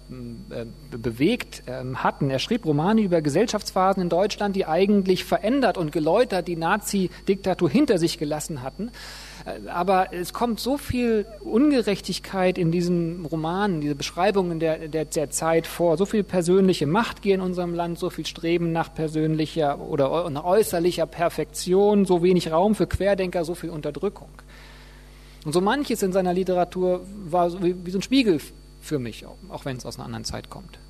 äh, 0.50 0.66
bewegt 0.90 1.62
ähm, 1.66 2.02
hatten. 2.02 2.28
Er 2.30 2.38
schrieb 2.38 2.66
Romane 2.66 3.00
über 3.00 3.22
Gesellschaftsphasen 3.22 4.02
in 4.02 4.08
Deutschland, 4.08 4.56
die 4.56 4.66
eigentlich 4.66 5.24
verändert 5.24 5.78
und 5.78 5.92
geläutert 5.92 6.48
die 6.48 6.56
Nazi-Diktatur 6.56 7.70
hinter 7.70 7.98
sich 7.98 8.18
gelassen 8.18 8.62
hatten. 8.62 8.90
Aber 9.68 10.12
es 10.12 10.32
kommt 10.32 10.58
so 10.58 10.76
viel 10.76 11.24
Ungerechtigkeit 11.40 12.58
in 12.58 12.72
diesem 12.72 13.24
Roman, 13.26 13.80
diese 13.80 13.94
Beschreibungen 13.94 14.58
der, 14.58 14.88
der, 14.88 15.04
der 15.04 15.30
Zeit 15.30 15.68
vor, 15.68 15.96
so 15.96 16.04
viel 16.04 16.24
persönliche 16.24 16.86
Machtgier 16.86 17.36
in 17.36 17.40
unserem 17.40 17.72
Land, 17.72 17.98
so 17.98 18.10
viel 18.10 18.26
Streben 18.26 18.72
nach 18.72 18.92
persönlicher 18.92 19.80
oder 19.80 20.28
nach 20.30 20.42
äußerlicher 20.42 21.06
Perfektion, 21.06 22.06
so 22.06 22.24
wenig 22.24 22.50
Raum 22.50 22.74
für 22.74 22.88
Querdenker, 22.88 23.44
so 23.44 23.54
viel 23.54 23.70
Unterdrückung. 23.70 24.30
Und 25.44 25.52
so 25.52 25.60
manches 25.60 26.02
in 26.02 26.12
seiner 26.12 26.34
Literatur 26.34 27.06
war 27.24 27.62
wie, 27.62 27.76
wie 27.86 27.90
so 27.92 27.98
ein 27.98 28.02
Spiegel 28.02 28.40
für 28.80 28.98
mich, 28.98 29.24
auch 29.48 29.64
wenn 29.64 29.76
es 29.76 29.86
aus 29.86 29.96
einer 29.96 30.06
anderen 30.06 30.24
Zeit 30.24 30.50
kommt. 30.50 30.80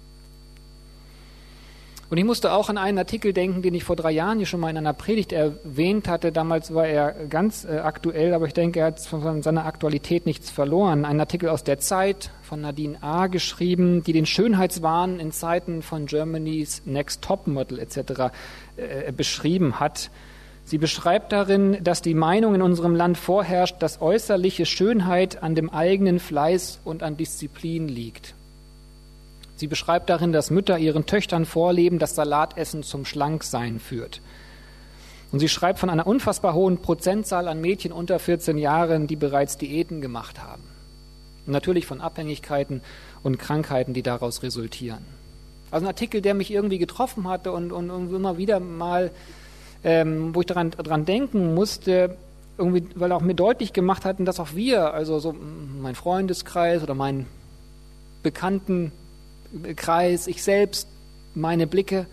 Und 2.08 2.18
ich 2.18 2.24
musste 2.24 2.52
auch 2.52 2.68
an 2.68 2.78
einen 2.78 2.98
Artikel 2.98 3.32
denken, 3.32 3.62
den 3.62 3.74
ich 3.74 3.82
vor 3.82 3.96
drei 3.96 4.12
Jahren 4.12 4.38
hier 4.38 4.46
schon 4.46 4.60
mal 4.60 4.70
in 4.70 4.76
einer 4.76 4.92
Predigt 4.92 5.32
erwähnt 5.32 6.06
hatte. 6.06 6.30
Damals 6.30 6.72
war 6.72 6.86
er 6.86 7.26
ganz 7.26 7.64
äh, 7.64 7.78
aktuell, 7.78 8.32
aber 8.32 8.46
ich 8.46 8.54
denke, 8.54 8.80
er 8.80 8.86
hat 8.86 9.00
von 9.00 9.42
seiner 9.42 9.66
Aktualität 9.66 10.24
nichts 10.24 10.50
verloren. 10.50 11.04
Ein 11.04 11.18
Artikel 11.18 11.48
aus 11.48 11.64
der 11.64 11.78
Zeit 11.78 12.30
von 12.42 12.60
Nadine 12.60 13.02
A. 13.02 13.26
geschrieben, 13.26 14.04
die 14.04 14.12
den 14.12 14.26
Schönheitswahn 14.26 15.18
in 15.18 15.32
Zeiten 15.32 15.82
von 15.82 16.06
Germany's 16.06 16.82
Next 16.84 17.22
Top 17.22 17.48
Model 17.48 17.80
etc. 17.80 18.30
Äh, 18.76 19.10
beschrieben 19.10 19.80
hat. 19.80 20.10
Sie 20.62 20.78
beschreibt 20.78 21.32
darin, 21.32 21.78
dass 21.82 22.02
die 22.02 22.14
Meinung 22.14 22.54
in 22.54 22.62
unserem 22.62 22.94
Land 22.94 23.18
vorherrscht, 23.18 23.76
dass 23.80 24.00
äußerliche 24.00 24.66
Schönheit 24.66 25.42
an 25.42 25.56
dem 25.56 25.70
eigenen 25.70 26.20
Fleiß 26.20 26.80
und 26.84 27.02
an 27.02 27.16
Disziplin 27.16 27.88
liegt. 27.88 28.34
Sie 29.56 29.66
beschreibt 29.66 30.10
darin, 30.10 30.32
dass 30.32 30.50
Mütter 30.50 30.78
ihren 30.78 31.06
Töchtern 31.06 31.46
vorleben, 31.46 31.98
dass 31.98 32.14
Salatessen 32.14 32.82
zum 32.82 33.04
Schlanksein 33.04 33.80
führt. 33.80 34.20
Und 35.32 35.40
sie 35.40 35.48
schreibt 35.48 35.78
von 35.78 35.90
einer 35.90 36.06
unfassbar 36.06 36.54
hohen 36.54 36.78
Prozentzahl 36.78 37.48
an 37.48 37.60
Mädchen 37.60 37.90
unter 37.90 38.18
14 38.18 38.58
Jahren, 38.58 39.06
die 39.06 39.16
bereits 39.16 39.56
Diäten 39.56 40.00
gemacht 40.00 40.42
haben. 40.42 40.62
Und 41.46 41.52
natürlich 41.52 41.86
von 41.86 42.00
Abhängigkeiten 42.00 42.82
und 43.22 43.38
Krankheiten, 43.38 43.94
die 43.94 44.02
daraus 44.02 44.42
resultieren. 44.42 45.04
Also 45.70 45.86
ein 45.86 45.88
Artikel, 45.88 46.20
der 46.20 46.34
mich 46.34 46.50
irgendwie 46.50 46.78
getroffen 46.78 47.28
hatte 47.28 47.52
und, 47.52 47.72
und, 47.72 47.90
und 47.90 48.14
immer 48.14 48.38
wieder 48.38 48.60
mal, 48.60 49.10
ähm, 49.84 50.34
wo 50.34 50.40
ich 50.40 50.46
daran, 50.46 50.70
daran 50.70 51.04
denken 51.04 51.54
musste, 51.54 52.16
irgendwie, 52.58 52.86
weil 52.94 53.12
auch 53.12 53.20
mir 53.20 53.34
deutlich 53.34 53.72
gemacht 53.72 54.04
hatten, 54.04 54.24
dass 54.24 54.38
auch 54.38 54.54
wir, 54.54 54.94
also 54.94 55.18
so 55.18 55.32
mein 55.32 55.94
Freundeskreis 55.94 56.82
oder 56.82 56.94
mein 56.94 57.26
Bekannten, 58.22 58.92
Kreis, 59.76 60.26
ich 60.26 60.42
selbst, 60.42 60.88
meine 61.34 61.66
Blicke, 61.66 62.06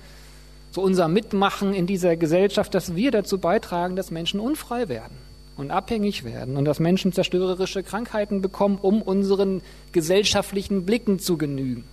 so 0.72 0.82
unser 0.82 1.08
Mitmachen 1.08 1.74
in 1.74 1.86
dieser 1.86 2.16
Gesellschaft, 2.16 2.74
dass 2.74 2.96
wir 2.96 3.12
dazu 3.12 3.38
beitragen, 3.38 3.96
dass 3.96 4.12
Menschen 4.12 4.40
unfrei 4.40 4.90
werden 4.90 5.18
und 5.56 5.72
abhängig 5.72 6.24
werden 6.24 6.58
und 6.58 6.66
dass 6.66 6.80
Menschen 6.80 7.14
zerstörerische 7.14 7.84
Krankheiten 7.84 8.42
bekommen, 8.42 8.80
um 8.82 9.02
unseren 9.02 9.62
gesellschaftlichen 9.92 10.86
Blicken 10.86 11.20
zu 11.20 11.38
genügen. 11.38 11.84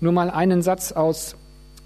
Nur 0.00 0.12
mal 0.12 0.30
einen 0.30 0.62
Satz 0.62 0.92
aus 0.92 1.36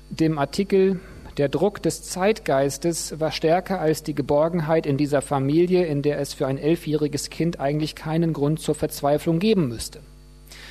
dem 0.09 0.39
Artikel. 0.39 1.01
Der 1.37 1.49
Druck 1.49 1.83
des 1.83 2.05
Zeitgeistes 2.05 3.19
war 3.19 3.33
stärker 3.33 3.81
als 3.81 4.05
die 4.05 4.15
Geborgenheit 4.15 4.87
in 4.87 4.97
dieser 4.97 5.21
Familie, 5.21 5.85
in 5.85 6.01
der 6.01 6.21
es 6.21 6.33
für 6.33 6.47
ein 6.47 6.59
elfjähriges 6.59 7.29
Kind 7.29 7.59
eigentlich 7.59 7.97
keinen 7.97 8.33
Grund 8.33 8.61
zur 8.61 8.77
Verzweiflung 8.77 9.41
geben 9.41 9.69
müsste. 9.69 10.01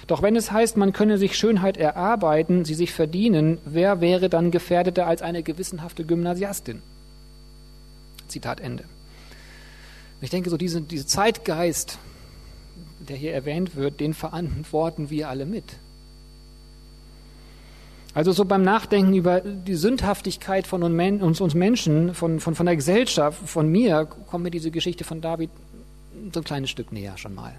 Doch 0.08 0.22
wenn 0.22 0.36
es 0.36 0.52
heißt, 0.52 0.78
man 0.78 0.94
könne 0.94 1.18
sich 1.18 1.38
Schönheit 1.38 1.78
erarbeiten, 1.78 2.66
sie 2.66 2.74
sich 2.74 2.92
verdienen, 2.92 3.58
wer 3.66 4.02
wäre 4.02 4.30
dann 4.30 4.52
gefährdeter 4.52 5.08
als 5.08 5.22
eine 5.22 5.44
gewissenhafte 5.44 6.04
Gymnasiastin? 6.04 6.82
Zitat 8.28 8.60
Ende. 8.60 8.84
Ich 10.22 10.30
denke, 10.30 10.50
so 10.50 10.58
diese, 10.58 10.82
diese 10.82 11.06
Zeitgeist, 11.06 12.00
der 13.00 13.18
hier 13.18 13.34
erwähnt 13.34 13.75
wird, 13.75 14.00
den 14.00 14.13
verantworten 14.13 15.10
wir 15.10 15.30
alle 15.30 15.46
mit. 15.46 15.66
Also 18.13 18.32
so 18.32 18.46
beim 18.46 18.62
Nachdenken 18.62 19.13
über 19.13 19.42
die 19.42 19.75
Sündhaftigkeit 19.75 20.68
von 20.68 20.84
uns, 20.84 21.42
uns 21.42 21.54
Menschen, 21.56 22.13
von, 22.13 22.40
von, 22.40 22.54
von 22.54 22.66
der 22.66 22.75
Gesellschaft, 22.75 23.50
von 23.50 23.68
mir, 23.68 24.06
kommt 24.06 24.44
mir 24.44 24.52
diese 24.52 24.70
Geschichte 24.70 25.04
von 25.04 25.20
David 25.20 25.50
so 26.32 26.40
ein 26.40 26.44
kleines 26.44 26.70
Stück 26.70 26.92
näher 26.92 27.18
schon 27.18 27.34
mal. 27.34 27.54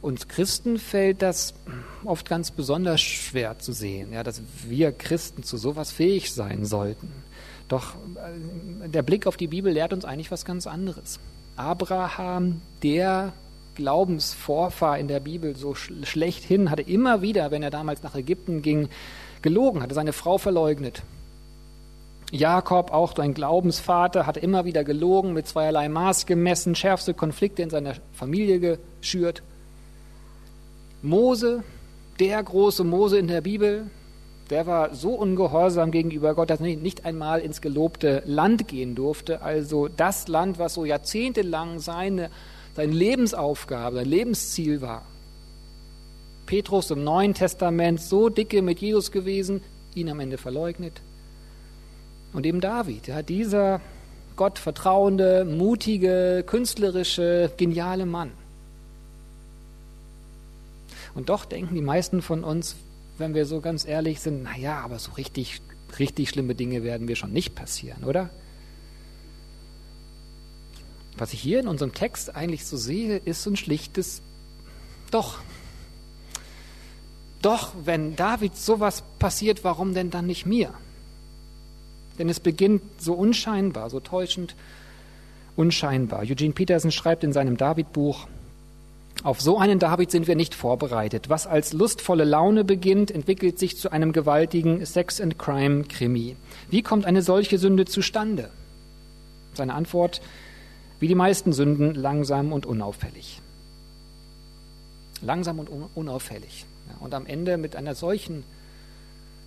Uns 0.00 0.28
Christen 0.28 0.78
fällt 0.78 1.22
das 1.22 1.54
oft 2.04 2.28
ganz 2.28 2.52
besonders 2.52 3.00
schwer 3.00 3.58
zu 3.58 3.72
sehen, 3.72 4.12
ja, 4.12 4.22
dass 4.22 4.40
wir 4.66 4.92
Christen 4.92 5.42
zu 5.42 5.56
sowas 5.56 5.90
fähig 5.90 6.32
sein 6.32 6.64
sollten. 6.64 7.10
Doch 7.66 7.94
äh, 7.94 8.88
der 8.88 9.02
Blick 9.02 9.26
auf 9.26 9.36
die 9.36 9.48
Bibel 9.48 9.72
lehrt 9.72 9.92
uns 9.92 10.04
eigentlich 10.04 10.30
was 10.30 10.44
ganz 10.44 10.66
anderes. 10.66 11.18
Abraham, 11.56 12.62
der 12.82 13.32
Glaubensvorfahr 13.74 14.98
in 14.98 15.08
der 15.08 15.20
Bibel 15.20 15.56
so 15.56 15.74
sch 15.74 15.92
schlechthin, 16.04 16.70
hatte 16.70 16.82
immer 16.82 17.20
wieder, 17.20 17.50
wenn 17.50 17.62
er 17.62 17.70
damals 17.70 18.02
nach 18.02 18.14
Ägypten 18.14 18.62
ging, 18.62 18.88
gelogen, 19.42 19.82
hatte 19.82 19.94
seine 19.94 20.12
Frau 20.12 20.38
verleugnet. 20.38 21.02
Jakob, 22.30 22.92
auch 22.92 23.16
sein 23.16 23.34
Glaubensvater, 23.34 24.26
hatte 24.26 24.40
immer 24.40 24.64
wieder 24.64 24.84
gelogen, 24.84 25.32
mit 25.32 25.48
zweierlei 25.48 25.88
Maß 25.88 26.26
gemessen, 26.26 26.74
schärfste 26.74 27.14
Konflikte 27.14 27.62
in 27.62 27.70
seiner 27.70 27.94
Familie 28.12 28.78
geschürt. 29.00 29.42
Mose, 31.02 31.62
der 32.18 32.42
große 32.42 32.84
Mose 32.84 33.18
in 33.18 33.28
der 33.28 33.40
Bibel, 33.40 33.86
der 34.50 34.66
war 34.66 34.94
so 34.94 35.10
ungehorsam 35.10 35.90
gegenüber 35.90 36.34
Gott, 36.34 36.50
dass 36.50 36.60
er 36.60 36.76
nicht 36.76 37.04
einmal 37.04 37.40
ins 37.40 37.60
gelobte 37.60 38.22
Land 38.24 38.66
gehen 38.66 38.94
durfte. 38.94 39.42
Also 39.42 39.88
das 39.88 40.26
Land, 40.26 40.58
was 40.58 40.74
so 40.74 40.84
jahrzehntelang 40.84 41.80
seine, 41.80 42.30
seine 42.74 42.92
Lebensaufgabe, 42.92 43.96
sein 43.96 44.08
Lebensziel 44.08 44.80
war. 44.80 45.02
Petrus 46.46 46.90
im 46.90 47.04
Neuen 47.04 47.34
Testament 47.34 48.00
so 48.00 48.30
dicke 48.30 48.62
mit 48.62 48.80
Jesus 48.80 49.12
gewesen, 49.12 49.60
ihn 49.94 50.08
am 50.08 50.18
Ende 50.18 50.38
verleugnet. 50.38 51.02
Und 52.32 52.46
eben 52.46 52.60
David, 52.60 53.06
ja, 53.06 53.22
dieser 53.22 53.80
Gott 54.36 54.58
vertrauende, 54.58 55.44
mutige, 55.44 56.42
künstlerische, 56.46 57.50
geniale 57.56 58.06
Mann. 58.06 58.30
Und 61.14 61.28
doch 61.28 61.44
denken 61.44 61.74
die 61.74 61.80
meisten 61.80 62.22
von 62.22 62.44
uns, 62.44 62.76
wenn 63.18 63.34
wir 63.34 63.46
so 63.46 63.60
ganz 63.60 63.86
ehrlich 63.86 64.20
sind, 64.20 64.42
naja, 64.42 64.80
aber 64.80 64.98
so 64.98 65.12
richtig, 65.12 65.60
richtig 65.98 66.28
schlimme 66.30 66.54
Dinge 66.54 66.82
werden 66.82 67.08
wir 67.08 67.16
schon 67.16 67.32
nicht 67.32 67.54
passieren, 67.54 68.04
oder? 68.04 68.30
Was 71.16 71.32
ich 71.32 71.40
hier 71.40 71.60
in 71.60 71.68
unserem 71.68 71.92
Text 71.92 72.34
eigentlich 72.36 72.64
so 72.64 72.76
sehe, 72.76 73.16
ist 73.16 73.44
ein 73.46 73.56
schlichtes 73.56 74.22
Doch. 75.10 75.40
Doch, 77.42 77.72
wenn 77.84 78.14
David 78.16 78.56
sowas 78.56 79.02
passiert, 79.18 79.64
warum 79.64 79.94
denn 79.94 80.10
dann 80.10 80.26
nicht 80.26 80.46
mir? 80.46 80.74
Denn 82.18 82.28
es 82.28 82.40
beginnt 82.40 82.82
so 82.98 83.14
unscheinbar, 83.14 83.90
so 83.90 84.00
täuschend 84.00 84.54
unscheinbar. 85.56 86.20
Eugene 86.20 86.52
Peterson 86.52 86.90
schreibt 86.90 87.24
in 87.24 87.32
seinem 87.32 87.56
David-Buch, 87.56 88.28
auf 89.24 89.40
so 89.40 89.58
einen 89.58 89.78
David 89.80 90.10
sind 90.10 90.28
wir 90.28 90.36
nicht 90.36 90.54
vorbereitet. 90.54 91.28
Was 91.28 91.46
als 91.46 91.72
lustvolle 91.72 92.24
Laune 92.24 92.64
beginnt, 92.64 93.10
entwickelt 93.10 93.58
sich 93.58 93.76
zu 93.76 93.90
einem 93.90 94.12
gewaltigen 94.12 94.84
Sex-and-Crime-Krimi. 94.84 96.36
Wie 96.70 96.82
kommt 96.82 97.04
eine 97.04 97.22
solche 97.22 97.58
Sünde 97.58 97.84
zustande? 97.84 98.50
Seine 99.54 99.74
Antwort, 99.74 100.20
wie 101.00 101.08
die 101.08 101.16
meisten 101.16 101.52
Sünden, 101.52 101.94
langsam 101.94 102.52
und 102.52 102.64
unauffällig. 102.64 103.40
Langsam 105.20 105.58
und 105.58 105.68
unauffällig. 105.96 106.64
Und 107.00 107.12
am 107.12 107.26
Ende 107.26 107.56
mit 107.58 107.74
einer 107.74 107.96
solchen 107.96 108.44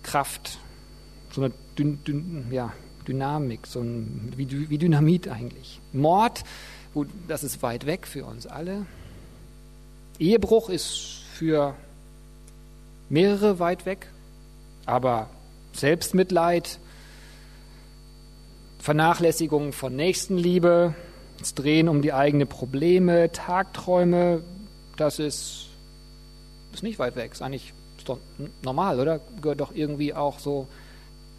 Kraft, 0.02 0.58
so 1.30 1.42
einer 1.42 1.52
Dün 1.78 2.04
Dün 2.04 2.46
ja, 2.50 2.74
Dynamik, 3.08 3.66
so 3.66 3.80
ein, 3.80 4.34
wie, 4.36 4.68
wie 4.68 4.78
Dynamit 4.78 5.28
eigentlich. 5.28 5.80
Mord, 5.94 6.44
gut, 6.92 7.08
das 7.26 7.42
ist 7.42 7.62
weit 7.62 7.86
weg 7.86 8.06
für 8.06 8.26
uns 8.26 8.46
alle. 8.46 8.84
Ehebruch 10.18 10.68
ist 10.68 11.22
für 11.34 11.74
mehrere 13.08 13.58
weit 13.58 13.86
weg, 13.86 14.08
aber 14.86 15.28
Selbstmitleid, 15.72 16.78
Vernachlässigung 18.78 19.72
von 19.72 19.94
Nächstenliebe, 19.94 20.94
das 21.38 21.54
Drehen 21.54 21.88
um 21.88 22.02
die 22.02 22.12
eigenen 22.12 22.48
Probleme, 22.48 23.32
Tagträume, 23.32 24.42
das 24.96 25.18
ist, 25.18 25.68
ist 26.72 26.82
nicht 26.82 26.98
weit 26.98 27.16
weg. 27.16 27.32
Ist 27.32 27.42
eigentlich 27.42 27.72
ist 27.98 28.08
doch 28.08 28.18
normal, 28.62 28.98
oder? 28.98 29.20
Gehört 29.40 29.60
doch 29.60 29.74
irgendwie 29.74 30.14
auch 30.14 30.38
so 30.38 30.66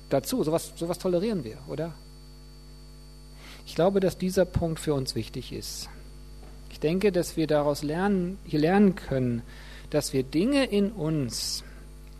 dazu. 0.09 0.43
Sowas, 0.43 0.71
sowas 0.75 0.97
tolerieren 0.99 1.43
wir, 1.43 1.57
oder? 1.67 1.93
Ich 3.65 3.75
glaube, 3.75 3.99
dass 3.99 4.17
dieser 4.17 4.45
Punkt 4.45 4.79
für 4.79 4.93
uns 4.93 5.15
wichtig 5.15 5.51
ist 5.51 5.89
denke, 6.79 7.11
dass 7.11 7.37
wir 7.37 7.47
daraus 7.47 7.83
lernen, 7.83 8.37
hier 8.45 8.59
lernen 8.59 8.95
können, 8.95 9.41
dass 9.89 10.13
wir 10.13 10.23
Dinge 10.23 10.65
in 10.65 10.91
uns, 10.91 11.63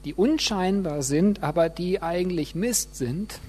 die 0.06 0.14
unscheinbar 0.14 1.02
sind, 1.02 1.44
aber 1.44 1.70
die 1.70 2.02
eigentlich 2.02 2.56
Mist 2.56 2.96
sind. 2.96 3.40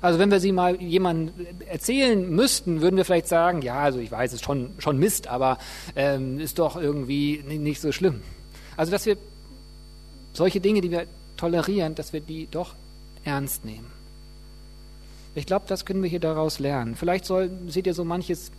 Also 0.00 0.18
wenn 0.18 0.30
wir 0.30 0.40
sie 0.40 0.50
mal 0.50 0.82
jemandem 0.82 1.46
erzählen 1.68 2.28
müssten, 2.28 2.80
würden 2.80 2.96
wir 2.96 3.04
vielleicht 3.04 3.28
sagen, 3.28 3.62
ja, 3.62 3.80
also 3.80 4.00
ich 4.00 4.10
weiß, 4.10 4.32
es 4.32 4.40
ist 4.40 4.44
schon, 4.44 4.70
schon 4.78 4.98
Mist, 4.98 5.28
aber 5.28 5.58
ähm, 5.94 6.40
ist 6.40 6.58
doch 6.58 6.76
irgendwie 6.76 7.42
nicht 7.46 7.80
so 7.80 7.92
schlimm. 7.92 8.22
Also 8.76 8.90
dass 8.90 9.06
wir 9.06 9.16
solche 10.32 10.60
Dinge, 10.60 10.80
die 10.80 10.90
wir 10.90 11.06
tolerieren, 11.36 11.94
dass 11.94 12.12
wir 12.12 12.20
die 12.20 12.48
doch 12.50 12.74
ernst 13.24 13.64
nehmen. 13.64 13.90
Ich 15.34 15.46
glaube, 15.46 15.64
das 15.68 15.84
können 15.84 16.02
wir 16.02 16.10
hier 16.10 16.20
daraus 16.20 16.58
lernen. 16.58 16.96
Vielleicht 16.96 17.24
soll, 17.24 17.50
seht 17.68 17.86
ihr 17.86 17.94
so 17.94 18.04
manches 18.04 18.50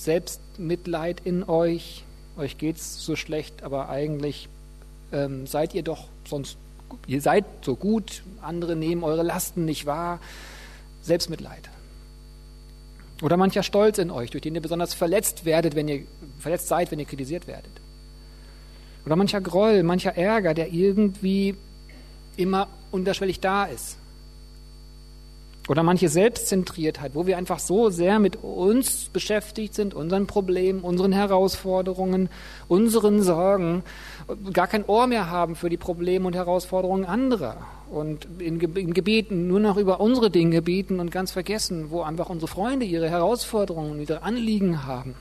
Selbstmitleid 0.00 1.20
in 1.24 1.44
euch, 1.44 2.04
euch 2.36 2.58
geht 2.58 2.76
es 2.76 3.04
so 3.04 3.16
schlecht, 3.16 3.62
aber 3.62 3.88
eigentlich 3.88 4.48
ähm, 5.12 5.46
seid 5.46 5.74
ihr 5.74 5.82
doch 5.82 6.06
sonst, 6.26 6.56
ihr 7.06 7.20
seid 7.20 7.44
so 7.62 7.76
gut, 7.76 8.22
andere 8.40 8.76
nehmen 8.76 9.04
eure 9.04 9.22
Lasten 9.22 9.64
nicht 9.64 9.86
wahr. 9.86 10.20
Selbstmitleid. 11.02 11.68
Oder 13.22 13.36
mancher 13.36 13.62
Stolz 13.62 13.98
in 13.98 14.10
euch, 14.10 14.30
durch 14.30 14.42
den 14.42 14.54
ihr 14.54 14.60
besonders 14.60 14.94
verletzt 14.94 15.44
werdet, 15.44 15.74
wenn 15.74 15.88
ihr 15.88 16.02
verletzt 16.38 16.68
seid, 16.68 16.90
wenn 16.90 17.00
ihr 17.00 17.04
kritisiert 17.04 17.46
werdet. 17.46 17.72
Oder 19.04 19.16
mancher 19.16 19.40
Groll, 19.40 19.82
mancher 19.82 20.16
Ärger, 20.16 20.54
der 20.54 20.72
irgendwie 20.72 21.56
immer 22.36 22.68
unterschwellig 22.90 23.40
da 23.40 23.64
ist. 23.64 23.97
Oder 25.68 25.82
manche 25.82 26.08
Selbstzentriertheit, 26.08 27.14
wo 27.14 27.26
wir 27.26 27.36
einfach 27.36 27.58
so 27.58 27.90
sehr 27.90 28.18
mit 28.18 28.36
uns 28.42 29.10
beschäftigt 29.10 29.74
sind, 29.74 29.92
unseren 29.92 30.26
Problemen, 30.26 30.80
unseren 30.80 31.12
Herausforderungen, 31.12 32.30
unseren 32.68 33.22
Sorgen, 33.22 33.82
gar 34.54 34.66
kein 34.66 34.86
Ohr 34.86 35.06
mehr 35.06 35.30
haben 35.30 35.56
für 35.56 35.68
die 35.68 35.76
Probleme 35.76 36.26
und 36.26 36.34
Herausforderungen 36.34 37.04
anderer. 37.04 37.58
Und 37.90 38.26
in, 38.38 38.58
in 38.60 38.94
Gebeten 38.94 39.46
nur 39.46 39.60
noch 39.60 39.76
über 39.76 40.00
unsere 40.00 40.30
Dinge 40.30 40.62
beten 40.62 41.00
und 41.00 41.10
ganz 41.10 41.32
vergessen, 41.32 41.90
wo 41.90 42.00
einfach 42.00 42.30
unsere 42.30 42.48
Freunde 42.48 42.86
ihre 42.86 43.10
Herausforderungen 43.10 43.92
und 43.92 44.00
ihre 44.00 44.22
Anliegen 44.22 44.86
haben. 44.86 45.14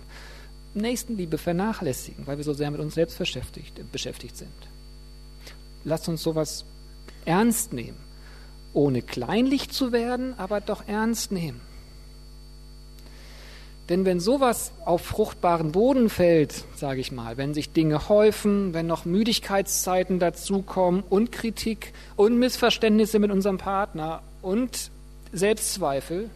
Nächstenliebe 0.73 1.37
vernachlässigen, 1.37 2.25
weil 2.25 2.37
wir 2.37 2.45
so 2.45 2.53
sehr 2.53 2.71
mit 2.71 2.79
uns 2.79 2.95
selbst 2.95 3.17
beschäftigt, 3.17 3.81
beschäftigt 3.91 4.37
sind. 4.37 4.51
Lasst 5.83 6.07
uns 6.07 6.23
sowas 6.23 6.63
ernst 7.25 7.73
nehmen 7.73 8.06
ohne 8.77 9.01
kleinlich 9.01 9.69
zu 9.69 9.91
werden, 9.91 10.35
aber 10.37 10.61
doch 10.61 10.87
ernst 10.87 11.31
nehmen. 11.31 11.59
Denn 13.89 14.05
wenn 14.05 14.19
sowas 14.19 14.71
auf 14.85 15.01
fruchtbaren 15.01 15.71
Boden 15.71 16.09
fällt, 16.09 16.65
sage 16.75 16.99
ich 16.99 17.11
mal, 17.11 17.37
wenn 17.37 17.53
sich 17.53 17.71
Dinge 17.71 18.09
häufen, 18.09 18.73
wenn 18.73 18.85
noch 18.85 19.05
Müdigkeitszeiten 19.05 20.19
dazukommen 20.19 21.03
und 21.09 21.31
Kritik 21.31 21.93
und 22.17 22.37
Missverständnisse 22.37 23.17
mit 23.19 23.31
unserem 23.31 23.57
Partner 23.57 24.21
und 24.41 24.91
Selbstzweifel, 25.31 26.29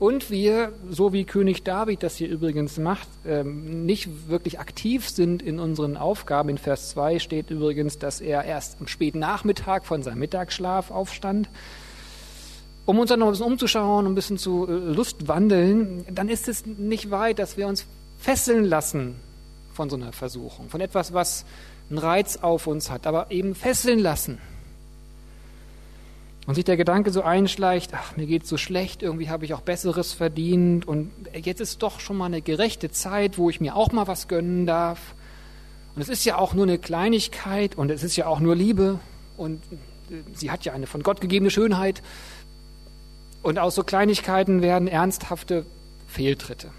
und 0.00 0.30
wir, 0.30 0.72
so 0.90 1.12
wie 1.12 1.24
König 1.24 1.62
David 1.62 2.02
das 2.02 2.16
hier 2.16 2.30
übrigens 2.30 2.78
macht, 2.78 3.06
ähm, 3.26 3.84
nicht 3.84 4.30
wirklich 4.30 4.58
aktiv 4.58 5.06
sind 5.06 5.42
in 5.42 5.60
unseren 5.60 5.98
Aufgaben. 5.98 6.48
In 6.48 6.56
Vers 6.56 6.88
2 6.90 7.18
steht 7.18 7.50
übrigens, 7.50 7.98
dass 7.98 8.22
er 8.22 8.44
erst 8.44 8.80
am 8.80 8.86
späten 8.86 9.18
Nachmittag 9.18 9.84
von 9.84 10.02
seinem 10.02 10.20
Mittagsschlaf 10.20 10.90
aufstand. 10.90 11.50
Um 12.86 12.98
uns 12.98 13.10
dann 13.10 13.20
noch 13.20 13.26
ein 13.26 13.32
bisschen 13.32 13.46
umzuschauen, 13.46 14.06
ein 14.06 14.14
bisschen 14.14 14.38
zu 14.38 14.66
äh, 14.66 14.72
Lust 14.72 15.28
wandeln, 15.28 16.06
dann 16.10 16.30
ist 16.30 16.48
es 16.48 16.64
nicht 16.64 17.10
weit, 17.10 17.38
dass 17.38 17.58
wir 17.58 17.68
uns 17.68 17.84
fesseln 18.18 18.64
lassen 18.64 19.16
von 19.74 19.90
so 19.90 19.96
einer 19.96 20.12
Versuchung, 20.12 20.70
von 20.70 20.80
etwas, 20.80 21.12
was 21.12 21.44
einen 21.90 21.98
Reiz 21.98 22.38
auf 22.38 22.66
uns 22.66 22.90
hat, 22.90 23.06
aber 23.06 23.30
eben 23.30 23.54
fesseln 23.54 23.98
lassen 23.98 24.38
und 26.50 26.56
sich 26.56 26.64
der 26.64 26.76
Gedanke 26.76 27.12
so 27.12 27.22
einschleicht, 27.22 27.92
ach, 27.94 28.16
mir 28.16 28.26
geht 28.26 28.44
so 28.44 28.56
schlecht, 28.56 29.04
irgendwie 29.04 29.30
habe 29.30 29.44
ich 29.44 29.54
auch 29.54 29.60
Besseres 29.60 30.12
verdient 30.12 30.88
und 30.88 31.12
jetzt 31.32 31.60
ist 31.60 31.80
doch 31.80 32.00
schon 32.00 32.16
mal 32.16 32.26
eine 32.26 32.42
gerechte 32.42 32.90
Zeit, 32.90 33.38
wo 33.38 33.50
ich 33.50 33.60
mir 33.60 33.76
auch 33.76 33.92
mal 33.92 34.08
was 34.08 34.26
gönnen 34.26 34.66
darf. 34.66 34.98
Und 35.94 36.02
es 36.02 36.08
ist 36.08 36.24
ja 36.24 36.38
auch 36.38 36.52
nur 36.52 36.64
eine 36.64 36.78
Kleinigkeit 36.78 37.76
und 37.76 37.88
es 37.92 38.02
ist 38.02 38.16
ja 38.16 38.26
auch 38.26 38.40
nur 38.40 38.56
Liebe 38.56 38.98
und 39.36 39.62
äh, 40.10 40.24
sie 40.34 40.50
hat 40.50 40.64
ja 40.64 40.72
eine 40.72 40.88
von 40.88 41.04
Gott 41.04 41.20
gegebene 41.20 41.52
Schönheit. 41.52 42.02
Und 43.44 43.60
aus 43.60 43.76
so 43.76 43.84
Kleinigkeiten 43.84 44.60
werden 44.60 44.88
ernsthafte 44.88 45.64
Fehltritte. 46.08 46.72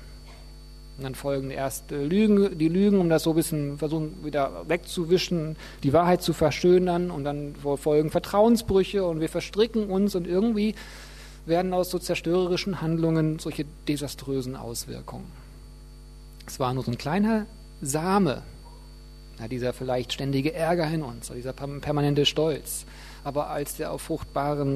Und 0.98 1.04
dann 1.04 1.16
folgen 1.16 1.52
erst 1.52 1.92
Lügen, 1.92 2.58
die 2.58 2.68
Lügen, 2.68 3.00
um 3.00 3.10
das 3.10 3.24
so 3.24 3.32
ein 3.32 3.36
bisschen 3.36 3.78
versuchen 3.78 4.24
wieder 4.24 4.66
wegzuwischen, 4.68 5.56
die 5.84 5.94
Wahrheit 5.94 6.22
zu 6.22 6.34
verschönern. 6.34 7.12
Und 7.12 7.24
dann 7.24 7.56
folgen 7.78 8.12
Vertrauensbrüche 8.12 9.04
und 9.06 9.20
wir 9.20 9.30
verstricken 9.30 9.90
uns. 9.90 10.16
Und 10.16 10.28
irgendwie 10.28 10.76
werden 11.46 11.74
aus 11.74 11.90
so 11.90 11.98
zerstörerischen 11.98 12.82
Handlungen 12.82 13.40
solche 13.40 13.66
desaströsen 13.88 14.56
Auswirkungen. 14.56 15.26
Es 16.46 16.60
war 16.60 16.74
nur 16.74 16.84
so 16.84 16.92
ein 16.92 16.98
kleiner 16.98 17.46
Same, 17.82 18.44
ja, 19.40 19.48
dieser 19.48 19.74
vielleicht 19.74 20.14
ständige 20.14 20.54
Ärger 20.54 20.88
in 20.88 21.02
uns, 21.02 21.32
dieser 21.34 21.54
permanente 21.54 22.26
Stolz 22.26 22.86
aber 23.24 23.50
als 23.50 23.78
der 23.78 23.92
auf 23.92 24.02
fruchtbaren 24.02 24.76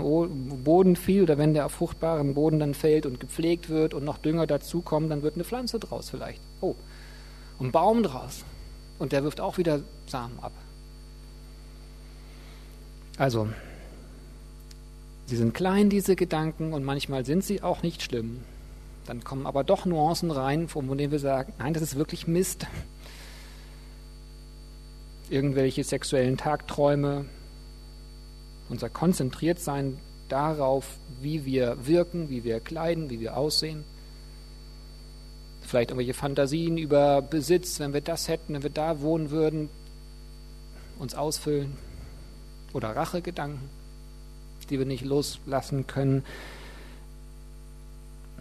Boden 0.64 0.96
fiel 0.96 1.24
oder 1.24 1.38
wenn 1.38 1.54
der 1.54 1.66
auf 1.66 1.72
fruchtbaren 1.72 2.34
Boden 2.36 2.60
dann 2.60 2.74
fällt 2.74 3.06
und 3.06 3.20
gepflegt 3.20 3.70
wird 3.70 3.94
und 3.94 4.04
noch 4.04 4.18
Dünger 4.18 4.46
dazukommt, 4.46 5.10
dann 5.10 5.24
wird 5.24 5.36
eine 5.36 5.44
Pflanze 5.44 5.80
draus 5.80 6.10
vielleicht. 6.10 6.42
Oh, 6.62 6.76
ein 7.60 7.72
Baum 7.72 8.04
draus. 8.04 8.44
Und 9.00 9.12
der 9.12 9.24
wirft 9.24 9.42
auch 9.42 9.58
wieder 9.58 9.82
Samen 10.08 10.40
ab. 10.40 10.54
Also, 13.18 13.48
sie 15.26 15.36
sind 15.36 15.54
klein, 15.54 15.90
diese 15.90 16.16
Gedanken, 16.16 16.74
und 16.74 16.84
manchmal 16.84 17.26
sind 17.26 17.44
sie 17.44 17.62
auch 17.62 17.82
nicht 17.82 18.04
schlimm. 18.04 18.42
Dann 19.06 19.24
kommen 19.24 19.48
aber 19.48 19.64
doch 19.64 19.86
Nuancen 19.86 20.32
rein, 20.32 20.68
von 20.68 20.98
denen 20.98 21.12
wir 21.12 21.20
sagen, 21.20 21.54
nein, 21.60 21.74
das 21.74 21.84
ist 21.84 21.96
wirklich 21.96 22.28
Mist. 22.28 22.68
irgendwelche 25.30 25.84
sexuellen 25.84 26.38
Tagträume, 26.38 27.26
unser 28.70 28.90
Konzentriertsein 28.90 29.98
darauf, 30.30 30.98
wie 31.22 31.46
wir 31.46 31.86
wirken, 31.86 32.30
wie 32.30 32.44
wir 32.44 32.60
kleiden, 32.60 33.10
wie 33.10 33.20
wir 33.20 33.38
aussehen. 33.38 33.84
Vielleicht 35.62 35.90
irgendwelche 35.90 36.14
Fantasien 36.14 36.78
über 36.78 37.22
Besitz, 37.22 37.80
wenn 37.80 37.94
wir 37.94 38.02
das 38.02 38.28
hätten, 38.28 38.54
wenn 38.54 38.64
wir 38.64 38.70
da 38.70 39.02
wohnen 39.02 39.32
würden, 39.32 39.70
uns 41.00 41.16
ausfüllen. 41.16 41.74
Oder 42.74 42.96
Rachegedanken, 42.96 43.70
die 44.70 44.78
wir 44.78 44.86
nicht 44.86 45.06
loslassen 45.06 45.88
können. 45.88 46.24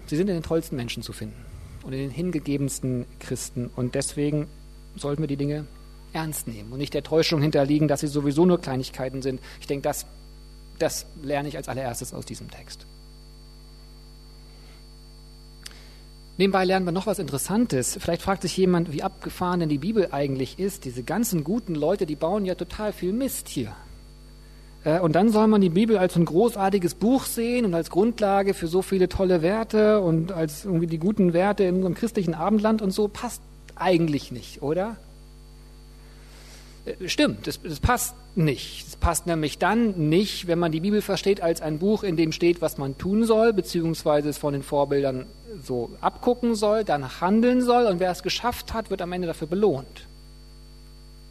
Sie 0.07 0.17
sind 0.17 0.29
in 0.29 0.35
den 0.35 0.43
tollsten 0.43 0.77
Menschen 0.77 1.03
zu 1.03 1.13
finden 1.13 1.45
und 1.83 1.93
in 1.93 2.01
den 2.01 2.11
hingegebensten 2.11 3.07
Christen. 3.21 3.71
Und 3.75 3.95
deswegen 3.95 4.49
sollten 4.97 5.23
wir 5.23 5.29
die 5.29 5.37
Dinge 5.37 5.67
ernst 6.15 6.49
nehmen 6.49 6.73
und 6.73 6.79
nicht 6.79 6.95
der 6.95 7.03
Täuschung 7.03 7.43
hinterliegen, 7.43 7.89
dass 7.89 8.01
sie 8.01 8.07
sowieso 8.07 8.47
nur 8.47 8.61
Kleinigkeiten 8.61 9.23
sind. 9.23 9.41
Ich 9.61 9.67
denke, 9.67 9.83
das, 9.83 10.07
das 10.79 11.07
lerne 11.23 11.49
ich 11.49 11.57
als 11.57 11.69
allererstes 11.69 12.15
aus 12.15 12.25
diesem 12.25 12.51
Text. 12.51 12.87
Nebenbei 16.37 16.65
lernen 16.65 16.85
wir 16.85 16.93
noch 16.93 17.07
was 17.07 17.21
Interessantes. 17.21 17.97
Vielleicht 18.01 18.23
fragt 18.23 18.43
sich 18.43 18.57
jemand, 18.57 18.93
wie 18.93 19.05
abgefahren 19.05 19.61
denn 19.61 19.69
die 19.69 19.79
Bibel 19.79 20.09
eigentlich 20.11 20.59
ist. 20.59 20.85
Diese 20.85 21.05
ganzen 21.05 21.45
guten 21.45 21.77
Leute, 21.77 22.07
die 22.07 22.17
bauen 22.17 22.45
ja 22.45 22.57
total 22.57 22.93
viel 22.93 23.13
Mist 23.13 23.49
hier. 23.49 23.73
Äh, 24.85 24.99
und 24.99 25.15
dann 25.15 25.31
soll 25.31 25.47
man 25.47 25.61
die 25.61 25.71
Bibel 25.71 25.97
als 25.97 26.17
ein 26.17 26.25
großartiges 26.25 26.97
Buch 26.97 27.25
sehen 27.25 27.65
und 27.65 27.75
als 27.75 27.89
Grundlage 27.89 28.55
für 28.55 28.67
so 28.67 28.83
viele 28.83 29.09
tolle 29.09 29.43
Werte 29.43 30.01
und 30.01 30.33
als 30.33 30.65
irgendwie 30.65 30.89
die 30.89 30.99
guten 30.99 31.33
Werte 31.33 31.65
in 31.65 31.77
unserem 31.77 31.95
christlichen 31.95 32.35
Abendland 32.35 32.83
und 32.83 32.91
so 32.91 33.07
passt 33.07 33.41
eigentlich 33.77 34.33
nicht, 34.33 34.61
oder? 34.61 34.97
Äh, 36.85 37.09
stimmt, 37.09 37.47
das, 37.47 37.61
das 37.63 37.81
passt 37.81 38.15
nicht. 38.35 38.87
Es 38.87 38.97
passt 38.97 39.27
nämlich 39.27 39.59
dann 39.59 40.09
nicht, 40.09 40.47
wenn 40.47 40.59
man 40.59 40.73
die 40.73 40.81
Bibel 40.81 41.03
versteht 41.03 41.41
als 41.41 41.61
ein 41.61 41.79
Buch, 41.79 42.03
in 42.03 42.17
dem 42.17 42.33
steht, 42.33 42.61
was 42.61 42.79
man 42.79 42.99
tun 42.99 43.25
soll, 43.25 43.53
beziehungsweise 43.53 44.29
es 44.29 44.39
von 44.39 44.53
den 44.53 44.63
Vorbildern 44.63 45.27
so 45.63 45.91
abgucken 46.01 46.55
soll, 46.55 46.85
danach 46.85 47.21
handeln 47.21 47.63
soll 47.63 47.87
und 47.87 48.01
wer 48.01 48.11
es 48.11 48.23
geschafft 48.23 48.75
hat, 48.75 48.91
wird 48.91 49.03
am 49.03 49.13
Ende 49.13 49.27
dafür 49.27 49.47
belohnt. 49.47 50.07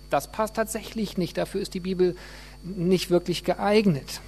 Das 0.09 0.31
passt 0.31 0.55
tatsächlich 0.55 1.17
nicht. 1.17 1.37
Dafür 1.37 1.59
ist 1.59 1.73
die 1.73 1.79
Bibel 1.79 2.15
nicht 2.63 3.09
wirklich 3.09 3.43
geeignet. 3.43 4.21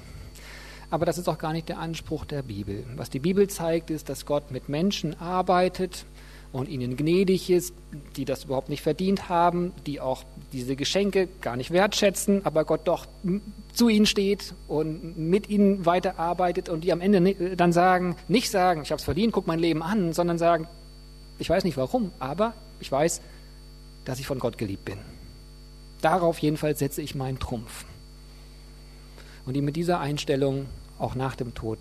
Aber 0.89 1.05
das 1.05 1.17
ist 1.17 1.27
auch 1.27 1.37
gar 1.37 1.53
nicht 1.53 1.69
der 1.69 1.79
Anspruch 1.79 2.25
der 2.25 2.41
Bibel. 2.41 2.83
Was 2.95 3.09
die 3.09 3.19
Bibel 3.19 3.47
zeigt, 3.47 3.89
ist, 3.89 4.09
dass 4.09 4.25
Gott 4.25 4.51
mit 4.51 4.67
Menschen 4.69 5.19
arbeitet 5.19 6.05
und 6.51 6.69
ihnen 6.69 6.95
gnädig 6.95 7.49
ist, 7.49 7.73
die 8.15 8.25
das 8.25 8.45
überhaupt 8.45 8.69
nicht 8.69 8.81
verdient 8.81 9.29
haben, 9.29 9.73
die 9.85 9.99
auch 9.99 10.23
diese 10.53 10.75
Geschenke 10.75 11.27
gar 11.41 11.55
nicht 11.55 11.71
wertschätzen, 11.71 12.45
aber 12.45 12.63
Gott 12.63 12.81
doch 12.85 13.07
zu 13.73 13.89
ihnen 13.89 14.05
steht 14.05 14.53
und 14.67 15.17
mit 15.17 15.49
ihnen 15.49 15.85
weiterarbeitet 15.85 16.69
und 16.69 16.83
die 16.83 16.93
am 16.93 17.01
Ende 17.01 17.55
dann 17.55 17.73
sagen, 17.73 18.15
nicht 18.27 18.49
sagen, 18.49 18.81
ich 18.83 18.91
habe 18.91 18.99
es 18.99 19.05
verdient, 19.05 19.33
guck 19.33 19.47
mein 19.47 19.59
Leben 19.59 19.83
an, 19.83 20.13
sondern 20.13 20.37
sagen, 20.37 20.67
ich 21.39 21.49
weiß 21.49 21.63
nicht 21.65 21.77
warum, 21.77 22.11
aber 22.19 22.53
ich 22.79 22.91
weiß, 22.91 23.21
dass 24.05 24.19
ich 24.19 24.27
von 24.27 24.39
Gott 24.39 24.57
geliebt 24.57 24.85
bin. 24.85 24.99
Darauf 26.01 26.39
jedenfalls 26.39 26.79
setze 26.79 27.01
ich 27.01 27.15
meinen 27.15 27.39
Trumpf. 27.39 27.85
Und 29.45 29.53
die 29.55 29.61
mit 29.61 29.75
dieser 29.75 29.99
Einstellung 29.99 30.67
auch 30.99 31.15
nach 31.15 31.35
dem 31.35 31.53
Tod 31.53 31.79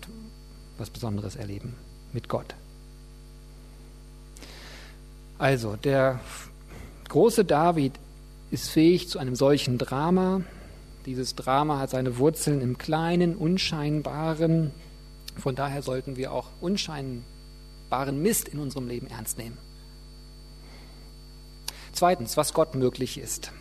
was 0.77 0.89
Besonderes 0.89 1.35
erleben 1.35 1.75
mit 2.11 2.27
Gott. 2.27 2.55
Also, 5.37 5.75
der 5.75 6.19
große 7.09 7.43
David 7.43 7.93
ist 8.51 8.69
fähig 8.69 9.09
zu 9.09 9.19
einem 9.19 9.35
solchen 9.35 9.77
Drama. 9.77 10.41
Dieses 11.05 11.35
Drama 11.35 11.79
hat 11.79 11.89
seine 11.89 12.17
Wurzeln 12.17 12.61
im 12.61 12.77
Kleinen, 12.77 13.35
Unscheinbaren. 13.35 14.71
Von 15.37 15.55
daher 15.55 15.81
sollten 15.81 16.15
wir 16.15 16.31
auch 16.31 16.47
unscheinbaren 16.61 18.21
Mist 18.21 18.47
in 18.47 18.59
unserem 18.59 18.87
Leben 18.87 19.07
ernst 19.07 19.37
nehmen. 19.37 19.57
Zweitens, 21.91 22.37
was 22.37 22.53
Gott 22.53 22.75
möglich 22.75 23.17
ist. 23.17 23.51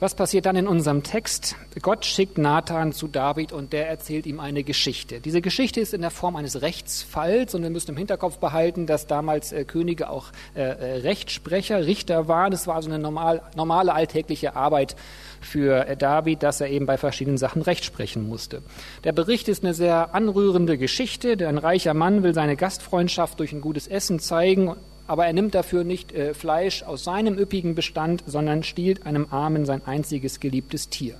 Was 0.00 0.14
passiert 0.14 0.46
dann 0.46 0.54
in 0.54 0.68
unserem 0.68 1.02
Text? 1.02 1.56
Gott 1.82 2.04
schickt 2.04 2.38
Nathan 2.38 2.92
zu 2.92 3.08
David 3.08 3.52
und 3.52 3.72
der 3.72 3.88
erzählt 3.88 4.26
ihm 4.26 4.38
eine 4.38 4.62
Geschichte. 4.62 5.18
Diese 5.18 5.40
Geschichte 5.40 5.80
ist 5.80 5.92
in 5.92 6.02
der 6.02 6.12
Form 6.12 6.36
eines 6.36 6.62
Rechtsfalls 6.62 7.56
und 7.56 7.64
wir 7.64 7.70
müssen 7.70 7.90
im 7.90 7.96
Hinterkopf 7.96 8.38
behalten, 8.38 8.86
dass 8.86 9.08
damals 9.08 9.50
äh, 9.50 9.64
Könige 9.64 10.08
auch 10.08 10.26
äh, 10.54 10.60
äh 10.60 10.98
Rechtssprecher, 10.98 11.84
Richter 11.84 12.28
waren. 12.28 12.52
Das 12.52 12.68
war 12.68 12.76
also 12.76 12.88
eine 12.88 13.00
normal, 13.00 13.42
normale 13.56 13.92
alltägliche 13.92 14.54
Arbeit 14.54 14.94
für 15.40 15.88
äh, 15.88 15.96
David, 15.96 16.44
dass 16.44 16.60
er 16.60 16.70
eben 16.70 16.86
bei 16.86 16.96
verschiedenen 16.96 17.36
Sachen 17.36 17.62
Recht 17.62 17.84
sprechen 17.84 18.28
musste. 18.28 18.62
Der 19.02 19.10
Bericht 19.10 19.48
ist 19.48 19.64
eine 19.64 19.74
sehr 19.74 20.14
anrührende 20.14 20.78
Geschichte. 20.78 21.36
Ein 21.44 21.58
reicher 21.58 21.94
Mann 21.94 22.22
will 22.22 22.34
seine 22.34 22.54
Gastfreundschaft 22.54 23.40
durch 23.40 23.52
ein 23.52 23.60
gutes 23.60 23.88
Essen 23.88 24.20
zeigen 24.20 24.76
aber 25.08 25.26
er 25.26 25.32
nimmt 25.32 25.54
dafür 25.54 25.82
nicht 25.82 26.12
äh, 26.12 26.34
Fleisch 26.34 26.84
aus 26.84 27.02
seinem 27.02 27.36
üppigen 27.36 27.74
Bestand, 27.74 28.22
sondern 28.26 28.62
stiehlt 28.62 29.06
einem 29.06 29.26
Armen 29.30 29.66
sein 29.66 29.84
einziges 29.84 30.38
geliebtes 30.38 30.90
Tier. 30.90 31.16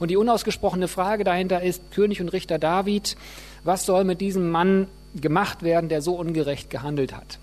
Und 0.00 0.10
die 0.10 0.16
unausgesprochene 0.16 0.88
Frage 0.88 1.24
dahinter 1.24 1.62
ist, 1.62 1.92
König 1.92 2.20
und 2.20 2.30
Richter 2.30 2.58
David, 2.58 3.16
was 3.64 3.86
soll 3.86 4.04
mit 4.04 4.20
diesem 4.20 4.50
Mann 4.50 4.88
gemacht 5.14 5.62
werden, 5.62 5.88
der 5.88 6.02
so 6.02 6.14
ungerecht 6.18 6.70
gehandelt 6.70 7.16
hat? 7.16 7.38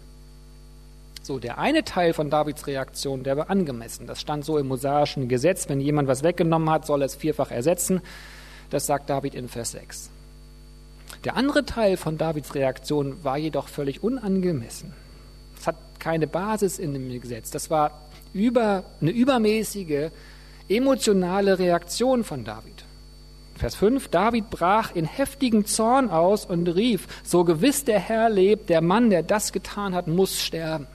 So, 1.23 1.39
der 1.39 1.57
eine 1.57 1.83
Teil 1.83 2.13
von 2.13 2.29
Davids 2.29 2.67
Reaktion, 2.67 3.23
der 3.23 3.37
war 3.37 3.49
angemessen. 3.49 4.07
Das 4.07 4.19
stand 4.19 4.43
so 4.43 4.57
im 4.57 4.67
mosaischen 4.67 5.27
Gesetz. 5.27 5.69
Wenn 5.69 5.79
jemand 5.81 6.07
was 6.07 6.23
weggenommen 6.23 6.69
hat, 6.69 6.85
soll 6.85 7.01
er 7.01 7.05
es 7.05 7.15
vierfach 7.15 7.51
ersetzen. 7.51 8.01
Das 8.69 8.85
sagt 8.85 9.09
David 9.09 9.35
in 9.35 9.47
Vers 9.47 9.71
6. 9.71 10.09
Der 11.23 11.35
andere 11.35 11.65
Teil 11.65 11.95
von 11.95 12.17
Davids 12.17 12.55
Reaktion 12.55 13.23
war 13.23 13.37
jedoch 13.37 13.67
völlig 13.67 14.03
unangemessen. 14.03 14.93
Es 15.59 15.67
hat 15.67 15.75
keine 15.99 16.27
Basis 16.27 16.79
in 16.79 16.93
dem 16.93 17.09
Gesetz. 17.21 17.51
Das 17.51 17.69
war 17.69 17.91
über, 18.33 18.83
eine 19.01 19.11
übermäßige 19.11 20.09
emotionale 20.69 21.59
Reaktion 21.59 22.23
von 22.23 22.43
David. 22.43 22.85
Vers 23.55 23.75
5, 23.75 24.09
David 24.09 24.49
brach 24.49 24.93
in 24.93 25.05
heftigen 25.05 25.65
Zorn 25.65 26.09
aus 26.09 26.45
und 26.45 26.67
rief, 26.67 27.07
so 27.23 27.43
gewiss 27.43 27.83
der 27.85 27.99
Herr 27.99 28.29
lebt, 28.29 28.69
der 28.69 28.81
Mann, 28.81 29.09
der 29.09 29.23
das 29.23 29.51
getan 29.51 29.95
hat, 29.95 30.07
muss 30.07 30.41
sterben. 30.41 30.87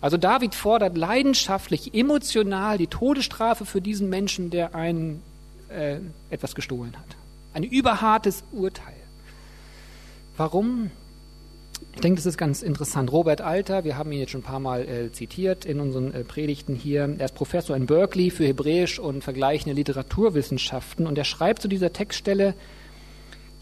Also 0.00 0.18
David 0.18 0.54
fordert 0.54 0.96
leidenschaftlich, 0.96 1.94
emotional 1.94 2.78
die 2.78 2.86
Todesstrafe 2.86 3.64
für 3.64 3.80
diesen 3.80 4.08
Menschen, 4.08 4.50
der 4.50 4.74
einen 4.74 5.22
äh, 5.68 5.96
etwas 6.30 6.54
gestohlen 6.54 6.94
hat. 6.96 7.16
Ein 7.54 7.64
überhartes 7.64 8.44
Urteil. 8.52 8.94
Warum? 10.36 10.90
Ich 11.94 12.00
denke, 12.00 12.16
das 12.16 12.26
ist 12.26 12.36
ganz 12.36 12.62
interessant. 12.62 13.10
Robert 13.10 13.40
Alter, 13.40 13.84
wir 13.84 13.96
haben 13.96 14.12
ihn 14.12 14.20
jetzt 14.20 14.30
schon 14.32 14.42
ein 14.42 14.44
paar 14.44 14.60
Mal 14.60 14.86
äh, 14.86 15.12
zitiert 15.12 15.64
in 15.64 15.80
unseren 15.80 16.12
äh, 16.12 16.24
Predigten 16.24 16.74
hier. 16.74 17.14
Er 17.18 17.24
ist 17.24 17.34
Professor 17.34 17.74
in 17.74 17.86
Berkeley 17.86 18.30
für 18.30 18.46
Hebräisch 18.46 18.98
und 18.98 19.24
vergleichende 19.24 19.74
Literaturwissenschaften 19.74 21.06
und 21.06 21.16
er 21.16 21.24
schreibt 21.24 21.62
zu 21.62 21.68
dieser 21.68 21.92
Textstelle, 21.92 22.54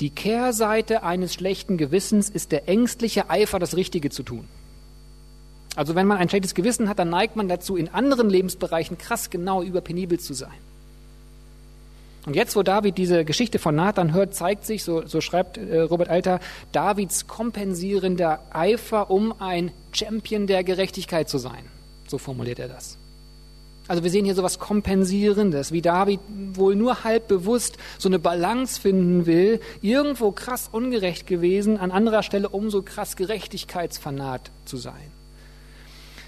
die 0.01 0.11
Kehrseite 0.11 1.05
eines 1.05 1.35
schlechten 1.35 1.77
Gewissens 1.77 2.29
ist 2.29 2.51
der 2.51 2.69
ängstliche 2.69 3.31
Eifer, 3.31 3.61
das 3.61 3.77
Richtige 3.77 4.11
zu 4.11 4.25
tun. 4.25 4.49
Also 5.77 5.95
wenn 5.95 6.07
man 6.07 6.19
ein 6.19 6.29
schlechtes 6.29 6.55
Gewissen 6.55 6.89
hat, 6.89 6.99
dann 6.99 7.11
neigt 7.11 7.37
man 7.37 7.49
dazu, 7.49 7.77
in 7.77 7.89
anderen 7.89 8.29
Lebensbereichen 8.29 8.99
krass 8.99 9.31
genau 9.31 9.63
überpenibel 9.63 10.19
zu 10.19 10.35
sein. 10.35 10.51
Und 12.27 12.35
jetzt, 12.37 12.57
wo 12.57 12.63
David 12.63 12.97
diese 12.97 13.25
Geschichte 13.25 13.59
von 13.59 13.75
Nathan 13.75 14.15
hört, 14.15 14.35
zeigt 14.35 14.65
sich, 14.65 14.83
so, 14.83 15.07
so 15.07 15.21
schreibt 15.21 15.59
äh, 15.59 15.81
Robert 15.81 16.09
Alter, 16.09 16.41
Davids 16.73 17.27
kompensierender 17.27 18.41
Eifer, 18.51 19.11
um 19.11 19.35
ein 19.41 19.73
Champion 19.93 20.47
der 20.47 20.65
Gerechtigkeit 20.65 21.29
zu 21.29 21.39
sein. 21.39 21.65
So 22.09 22.19
formuliert 22.19 22.59
er 22.59 22.69
das. 22.69 22.97
Also 23.87 24.03
wir 24.03 24.11
sehen 24.11 24.25
hier 24.25 24.35
so 24.35 24.43
was 24.43 24.59
Kompensierendes, 24.59 25.71
wie 25.71 25.83
David 25.83 26.21
wohl 26.55 26.75
nur 26.75 27.05
halb 27.05 27.29
bewusst 27.29 27.77
so 27.99 28.09
eine 28.09 28.19
Balance 28.19 28.81
finden 28.81 29.27
will, 29.27 29.61
irgendwo 29.83 30.31
krass 30.33 30.71
ungerecht 30.73 31.27
gewesen, 31.27 31.77
an 31.77 31.91
anderer 31.91 32.23
Stelle 32.23 32.49
umso 32.49 32.81
krass 32.81 33.17
gerechtigkeitsfanat 33.17 34.51
zu 34.65 34.79
sein. 34.79 35.14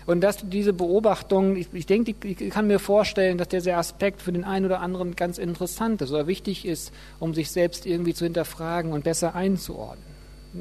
Und 0.07 0.21
dass 0.21 0.39
diese 0.49 0.73
Beobachtung, 0.73 1.57
ich, 1.57 1.69
ich 1.73 1.87
denke, 1.87 2.15
ich 2.23 2.51
kann 2.51 2.69
mir 2.69 2.79
vorstellen, 2.79 3.39
dass 3.39 3.49
dieser 3.49 3.77
Aspekt 3.77 4.23
für 4.23 4.33
den 4.33 4.45
einen 4.45 4.65
oder 4.65 4.81
anderen 4.81 5.17
ganz 5.17 5.37
interessant 5.37 6.01
ist 6.01 6.11
oder 6.11 6.29
wichtig 6.29 6.65
ist, 6.65 6.93
um 7.19 7.35
sich 7.35 7.51
selbst 7.51 7.87
irgendwie 7.87 8.15
zu 8.15 8.25
hinterfragen 8.25 8.93
und 8.93 9.03
besser 9.03 9.35
einzuordnen. 9.35 10.07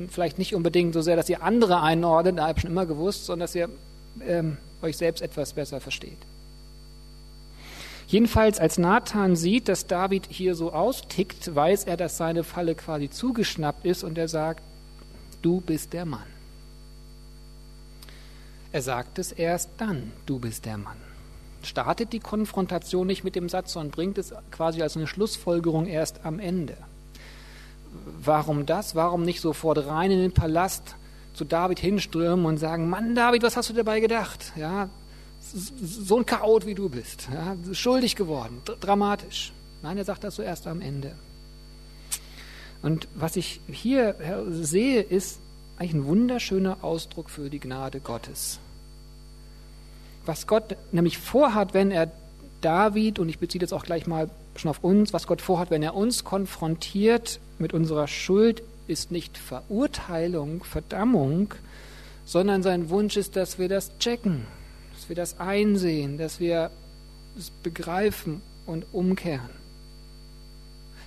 Vielleicht 0.09 0.39
nicht 0.39 0.55
unbedingt 0.55 0.93
so 0.93 1.01
sehr, 1.01 1.15
dass 1.15 1.29
ihr 1.29 1.43
andere 1.43 1.81
einordnet, 1.81 2.39
da 2.39 2.47
habe 2.47 2.57
ich 2.57 2.61
schon 2.63 2.71
immer 2.71 2.87
gewusst, 2.87 3.25
sondern 3.25 3.45
dass 3.45 3.55
ihr 3.55 3.69
ähm, 4.27 4.57
euch 4.81 4.97
selbst 4.97 5.21
etwas 5.21 5.53
besser 5.53 5.79
versteht. 5.79 6.17
Jedenfalls, 8.07 8.59
als 8.59 8.77
Nathan 8.77 9.35
sieht, 9.35 9.67
dass 9.67 9.87
David 9.87 10.27
hier 10.29 10.55
so 10.55 10.73
austickt, 10.73 11.55
weiß 11.55 11.85
er, 11.85 11.97
dass 11.97 12.17
seine 12.17 12.43
Falle 12.43 12.75
quasi 12.75 13.09
zugeschnappt 13.09 13.85
ist 13.85 14.03
und 14.03 14.17
er 14.17 14.27
sagt, 14.27 14.61
du 15.41 15.61
bist 15.61 15.93
der 15.93 16.05
Mann. 16.05 16.34
Er 18.75 18.81
sagt 18.81 19.19
es 19.19 19.31
erst 19.31 19.69
dann, 19.77 20.11
du 20.25 20.37
bist 20.37 20.65
der 20.65 20.77
Mann. 20.77 20.97
startet 21.63 22.11
die 22.11 22.19
Konfrontation 22.19 23.07
nicht 23.07 23.23
mit 23.23 23.37
dem 23.37 23.47
Satz, 23.47 23.71
sondern 23.71 23.91
bringt 23.91 24.17
es 24.17 24.33
quasi 24.51 24.81
als 24.81 24.97
eine 24.97 25.07
Schlussfolgerung 25.07 25.85
erst 25.85 26.25
am 26.25 26.39
Ende. 26.41 26.75
Warum 28.21 28.65
das? 28.65 28.93
Warum 28.93 29.23
nicht 29.23 29.39
sofort 29.39 29.87
rein 29.87 30.11
in 30.11 30.19
den 30.19 30.33
Palast 30.33 30.97
zu 31.33 31.45
David 31.45 31.79
hinströmen 31.79 32.45
und 32.45 32.57
sagen, 32.57 32.89
Mann 32.89 33.15
David, 33.15 33.43
was 33.43 33.55
hast 33.55 33.69
du 33.69 33.73
dabei 33.73 34.01
gedacht? 34.01 34.51
Ja, 34.57 34.89
so 35.39 36.17
ein 36.17 36.25
Chaot 36.25 36.65
wie 36.65 36.75
du 36.75 36.89
bist, 36.89 37.29
ja, 37.33 37.55
schuldig 37.73 38.17
geworden, 38.17 38.61
dramatisch. 38.81 39.53
Nein, 39.83 39.97
er 39.97 40.03
sagt 40.03 40.25
das 40.25 40.35
so 40.35 40.41
erst 40.41 40.67
am 40.67 40.81
Ende. 40.81 41.15
Und 42.81 43.07
was 43.15 43.37
ich 43.37 43.61
hier 43.71 44.17
sehe, 44.49 45.01
ist 45.01 45.39
eigentlich 45.77 45.93
ein 45.93 46.05
wunderschöner 46.05 46.83
Ausdruck 46.83 47.29
für 47.29 47.49
die 47.49 47.61
Gnade 47.61 48.01
Gottes. 48.01 48.59
Was 50.25 50.47
Gott 50.47 50.75
nämlich 50.91 51.17
vorhat, 51.17 51.73
wenn 51.73 51.91
er 51.91 52.11
David, 52.61 53.19
und 53.19 53.29
ich 53.29 53.39
beziehe 53.39 53.61
jetzt 53.61 53.73
auch 53.73 53.83
gleich 53.83 54.07
mal 54.07 54.29
schon 54.55 54.69
auf 54.69 54.83
uns, 54.83 55.13
was 55.13 55.27
Gott 55.27 55.41
vorhat, 55.41 55.69
wenn 55.69 55.83
er 55.83 55.95
uns 55.95 56.23
konfrontiert 56.23 57.39
mit 57.59 57.73
unserer 57.73 58.07
Schuld, 58.07 58.63
ist 58.87 59.11
nicht 59.11 59.37
Verurteilung, 59.37 60.63
Verdammung, 60.63 61.53
sondern 62.25 62.63
sein 62.63 62.89
Wunsch 62.89 63.17
ist, 63.17 63.35
dass 63.35 63.59
wir 63.59 63.69
das 63.69 63.97
checken, 63.99 64.45
dass 64.93 65.09
wir 65.09 65.15
das 65.15 65.39
einsehen, 65.39 66.17
dass 66.17 66.39
wir 66.39 66.71
es 67.37 67.51
begreifen 67.63 68.41
und 68.65 68.85
umkehren. 68.93 69.49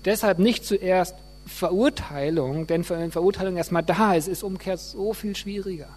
Deshalb 0.04 0.38
nicht 0.38 0.64
zuerst 0.64 1.16
Verurteilung, 1.46 2.66
denn 2.66 2.88
wenn 2.88 3.10
Verurteilung 3.10 3.56
erstmal 3.56 3.82
da 3.82 4.14
ist, 4.14 4.28
ist 4.28 4.42
Umkehr 4.42 4.76
so 4.76 5.12
viel 5.12 5.34
schwieriger. 5.34 5.88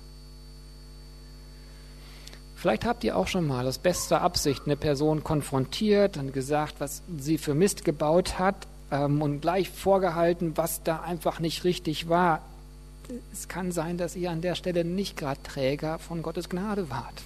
Vielleicht 2.61 2.85
habt 2.85 3.03
ihr 3.03 3.17
auch 3.17 3.25
schon 3.25 3.47
mal 3.47 3.65
aus 3.65 3.79
bester 3.79 4.21
Absicht 4.21 4.67
eine 4.67 4.75
Person 4.75 5.23
konfrontiert 5.23 6.17
und 6.17 6.31
gesagt, 6.31 6.75
was 6.77 7.01
sie 7.17 7.39
für 7.39 7.55
Mist 7.55 7.83
gebaut 7.83 8.37
hat 8.37 8.67
ähm, 8.91 9.23
und 9.23 9.41
gleich 9.41 9.67
vorgehalten, 9.71 10.55
was 10.57 10.83
da 10.83 11.01
einfach 11.01 11.39
nicht 11.39 11.63
richtig 11.63 12.07
war. 12.07 12.43
Es 13.33 13.47
kann 13.47 13.71
sein, 13.71 13.97
dass 13.97 14.15
ihr 14.15 14.29
an 14.29 14.41
der 14.41 14.53
Stelle 14.53 14.85
nicht 14.85 15.17
gerade 15.17 15.41
Träger 15.41 15.97
von 15.97 16.21
Gottes 16.21 16.49
Gnade 16.49 16.91
wart. 16.91 17.23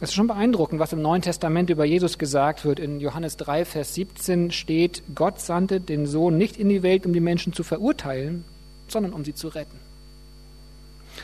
Es 0.00 0.08
ist 0.08 0.14
schon 0.14 0.26
beeindruckend, 0.26 0.80
was 0.80 0.92
im 0.92 1.00
Neuen 1.00 1.22
Testament 1.22 1.70
über 1.70 1.84
Jesus 1.84 2.18
gesagt 2.18 2.64
wird. 2.64 2.80
In 2.80 2.98
Johannes 2.98 3.36
3, 3.36 3.66
Vers 3.66 3.94
17 3.94 4.50
steht, 4.50 5.04
Gott 5.14 5.40
sandte 5.40 5.80
den 5.80 6.06
Sohn 6.06 6.36
nicht 6.36 6.56
in 6.56 6.68
die 6.68 6.82
Welt, 6.82 7.06
um 7.06 7.12
die 7.12 7.20
Menschen 7.20 7.52
zu 7.52 7.62
verurteilen, 7.62 8.44
sondern 8.88 9.12
um 9.12 9.24
sie 9.24 9.34
zu 9.34 9.46
retten. 9.46 9.78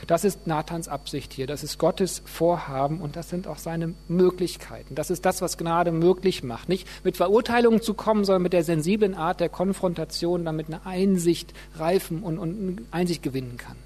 Das 0.07 0.23
ist 0.23 0.47
Nathans 0.47 0.87
Absicht 0.87 1.33
hier, 1.33 1.47
das 1.47 1.63
ist 1.63 1.77
Gottes 1.77 2.21
Vorhaben 2.25 3.01
und 3.01 3.15
das 3.15 3.29
sind 3.29 3.47
auch 3.47 3.57
seine 3.57 3.93
Möglichkeiten. 4.07 4.95
Das 4.95 5.09
ist 5.09 5.25
das, 5.25 5.41
was 5.41 5.57
Gnade 5.57 5.91
möglich 5.91 6.43
macht. 6.43 6.69
Nicht 6.69 6.87
mit 7.03 7.17
Verurteilungen 7.17 7.81
zu 7.81 7.93
kommen, 7.93 8.25
sondern 8.25 8.43
mit 8.43 8.53
der 8.53 8.63
sensiblen 8.63 9.15
Art 9.15 9.39
der 9.39 9.49
Konfrontation, 9.49 10.45
damit 10.45 10.67
eine 10.67 10.85
Einsicht 10.85 11.53
reifen 11.75 12.23
und, 12.23 12.39
und 12.39 12.81
Einsicht 12.91 13.23
gewinnen 13.23 13.57
kann. 13.57 13.77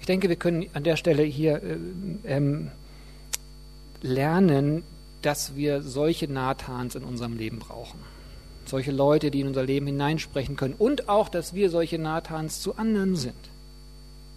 Ich 0.00 0.06
denke, 0.06 0.28
wir 0.28 0.36
können 0.36 0.66
an 0.72 0.82
der 0.82 0.96
Stelle 0.96 1.22
hier 1.22 1.62
äh, 1.62 1.76
ähm, 2.24 2.70
lernen, 4.02 4.82
dass 5.22 5.54
wir 5.54 5.82
solche 5.82 6.26
Nathans 6.26 6.94
in 6.94 7.04
unserem 7.04 7.36
Leben 7.36 7.58
brauchen. 7.58 8.00
Solche 8.70 8.92
Leute, 8.92 9.30
die 9.30 9.40
in 9.40 9.48
unser 9.48 9.64
Leben 9.64 9.86
hineinsprechen 9.86 10.56
können. 10.56 10.74
Und 10.78 11.08
auch, 11.08 11.28
dass 11.28 11.54
wir 11.54 11.70
solche 11.70 11.98
Nathans 11.98 12.62
zu 12.62 12.76
anderen 12.76 13.16
sind. 13.16 13.34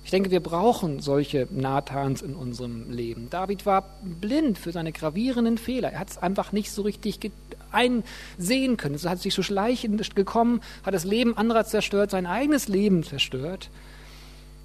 Ich 0.03 0.11
denke, 0.11 0.31
wir 0.31 0.41
brauchen 0.41 0.99
solche 0.99 1.47
Nathans 1.51 2.21
in 2.21 2.33
unserem 2.33 2.91
Leben. 2.91 3.29
David 3.29 3.65
war 3.65 3.85
blind 4.01 4.57
für 4.57 4.71
seine 4.71 4.91
gravierenden 4.91 5.57
Fehler. 5.57 5.91
Er 5.91 5.99
hat 5.99 6.09
es 6.09 6.17
einfach 6.17 6.51
nicht 6.51 6.71
so 6.71 6.81
richtig 6.81 7.31
einsehen 7.71 8.75
können. 8.75 8.95
Es 8.95 9.05
hat 9.05 9.19
sich 9.19 9.33
so 9.33 9.43
schleichend 9.43 10.15
gekommen, 10.15 10.61
hat 10.83 10.93
das 10.93 11.05
Leben 11.05 11.37
anderer 11.37 11.65
zerstört, 11.65 12.11
sein 12.11 12.25
eigenes 12.25 12.67
Leben 12.67 13.03
zerstört 13.03 13.69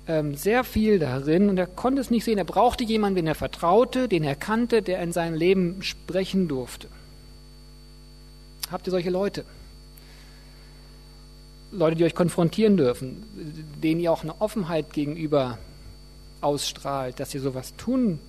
ähm, 0.08 0.34
sehr 0.34 0.64
viel 0.64 0.98
darin 0.98 1.50
und 1.50 1.58
er 1.58 1.66
konnte 1.66 2.00
es 2.00 2.10
nicht 2.10 2.24
sehen. 2.24 2.38
Er 2.38 2.44
brauchte 2.44 2.82
jemanden, 2.82 3.16
den 3.16 3.26
er 3.26 3.34
vertraute, 3.34 4.08
den 4.08 4.24
er 4.24 4.34
kannte, 4.34 4.82
der 4.82 5.02
in 5.02 5.12
seinem 5.12 5.34
Leben 5.34 5.82
sprechen 5.82 6.48
durfte. 6.48 6.88
Habt 8.72 8.86
ihr 8.86 8.90
solche 8.90 9.10
Leute? 9.10 9.44
Leute, 11.70 11.96
die 11.96 12.04
euch 12.04 12.14
konfrontieren 12.14 12.76
dürfen, 12.76 13.24
denen 13.82 14.00
ihr 14.00 14.12
auch 14.12 14.22
eine 14.22 14.40
Offenheit 14.40 14.92
gegenüber 14.92 15.58
ausstrahlt, 16.40 17.20
dass 17.20 17.34
ihr 17.34 17.40
sowas 17.40 17.74
tun 17.76 18.20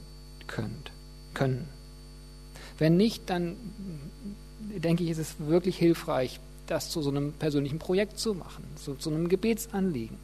könnt, 0.48 0.92
können. 1.34 1.68
Wenn 2.78 2.98
nicht, 2.98 3.30
dann 3.30 3.56
denke 4.60 5.04
ich, 5.04 5.12
ist 5.12 5.20
es 5.20 5.36
wirklich 5.40 5.78
hilfreich, 5.78 6.40
das 6.68 6.90
zu 6.90 7.02
so 7.02 7.10
einem 7.10 7.34
persönlichen 7.34 7.80
Projekt 7.80 8.20
zu 8.20 8.34
machen, 8.34 8.64
zu, 8.76 8.96
zu 8.96 9.10
einem 9.10 9.30
Gebetsanliegen. 9.30 10.18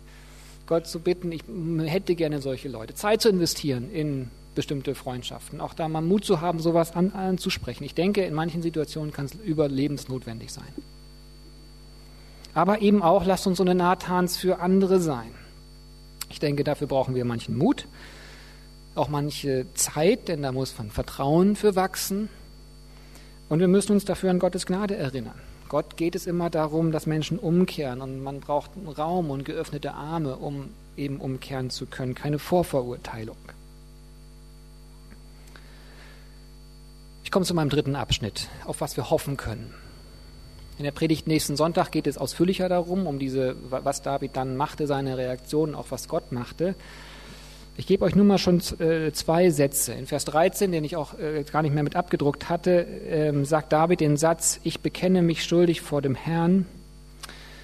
Gott 0.68 0.88
zu 0.88 1.00
bitten, 1.00 1.32
ich 1.32 1.44
hätte 1.86 2.16
gerne 2.16 2.42
solche 2.42 2.70
Leute. 2.70 2.96
Zeit 2.96 3.22
zu 3.22 3.30
investieren 3.30 3.92
in 3.92 4.30
bestimmte 4.56 4.96
Freundschaften. 4.96 5.62
Auch 5.62 5.74
da 5.74 5.88
mal 5.88 6.02
Mut 6.02 6.26
zu 6.26 6.42
haben, 6.42 6.60
sowas 6.60 6.96
an, 6.96 7.12
anzusprechen. 7.12 7.84
Ich 7.84 7.94
denke, 7.94 8.24
in 8.24 8.34
manchen 8.34 8.62
Situationen 8.62 9.12
kann 9.12 9.26
es 9.26 9.36
überlebensnotwendig 9.36 10.52
sein. 10.52 10.74
Aber 12.56 12.82
eben 12.82 13.04
auch, 13.04 13.26
lasst 13.26 13.46
uns 13.46 13.58
so 13.58 13.64
eine 13.64 13.76
Nathans 13.76 14.38
für 14.38 14.60
andere 14.60 15.00
sein. 15.00 15.32
Ich 16.30 16.40
denke, 16.40 16.64
dafür 16.64 16.88
brauchen 16.88 17.14
wir 17.14 17.26
manchen 17.26 17.58
Mut, 17.58 17.86
auch 18.96 19.10
manche 19.10 19.68
Zeit, 19.76 20.30
denn 20.30 20.42
da 20.42 20.52
muss 20.52 20.76
man 20.78 20.90
Vertrauen 20.90 21.56
für 21.56 21.76
wachsen. 21.76 22.30
Und 23.50 23.60
wir 23.60 23.68
müssen 23.68 23.92
uns 23.92 24.06
dafür 24.06 24.32
an 24.32 24.40
Gottes 24.40 24.66
Gnade 24.66 24.96
erinnern. 24.96 25.40
Gott 25.68 25.98
geht 25.98 26.16
es 26.16 26.28
immer 26.28 26.50
darum, 26.50 26.92
dass 26.92 27.06
Menschen 27.06 27.38
umkehren 27.38 28.02
und 28.02 28.24
man 28.24 28.40
braucht 28.40 28.72
Raum 28.98 29.32
und 29.32 29.44
geöffnete 29.44 29.94
Arme, 29.94 30.38
um 30.38 30.70
eben 30.96 31.20
umkehren 31.20 31.70
zu 31.70 31.86
können, 31.86 32.16
keine 32.16 32.40
Vorverurteilung. 32.40 33.38
Ich 37.24 37.32
komme 37.32 37.46
zu 37.46 37.54
meinem 37.54 37.70
dritten 37.70 37.96
Abschnitt, 37.96 38.48
auf 38.64 38.80
was 38.80 38.96
wir 38.96 39.10
hoffen 39.10 39.36
können. 39.36 39.74
In 40.78 40.84
der 40.84 40.92
Predigt 40.92 41.28
nächsten 41.28 41.56
Sonntag 41.56 41.92
geht 41.92 42.06
es 42.06 42.18
ausführlicher 42.18 42.68
darum, 42.68 43.08
um 43.08 43.18
diese, 43.18 43.56
was 43.70 44.02
David 44.02 44.36
dann 44.36 44.58
machte, 44.58 44.88
seine 44.88 45.18
Reaktion, 45.18 45.74
auch 45.74 45.88
was 45.90 46.10
Gott 46.10 46.32
machte. 46.32 46.76
Ich 47.78 47.88
gebe 47.88 48.06
euch 48.06 48.16
nun 48.16 48.28
mal 48.28 48.38
schon 48.38 48.62
äh, 48.80 49.12
zwei 49.12 49.50
Sätze. 49.50 49.94
In 49.94 50.06
Vers 50.06 50.26
13, 50.26 50.72
den 50.72 50.84
ich 50.84 50.96
auch 50.96 51.18
äh, 51.18 51.44
gar 51.44 51.62
nicht 51.62 51.74
mehr 51.74 51.84
mit 51.84 51.96
abgedruckt 51.96 52.50
hatte, 52.50 52.88
ähm, 53.10 53.46
sagt 53.46 53.74
David 53.74 54.00
den 54.00 54.18
Satz, 54.18 54.60
ich 54.64 54.80
bekenne 54.82 55.22
mich 55.22 55.44
schuldig 55.44 55.82
vor 55.82 56.02
dem 56.02 56.16
Herrn. 56.16 56.66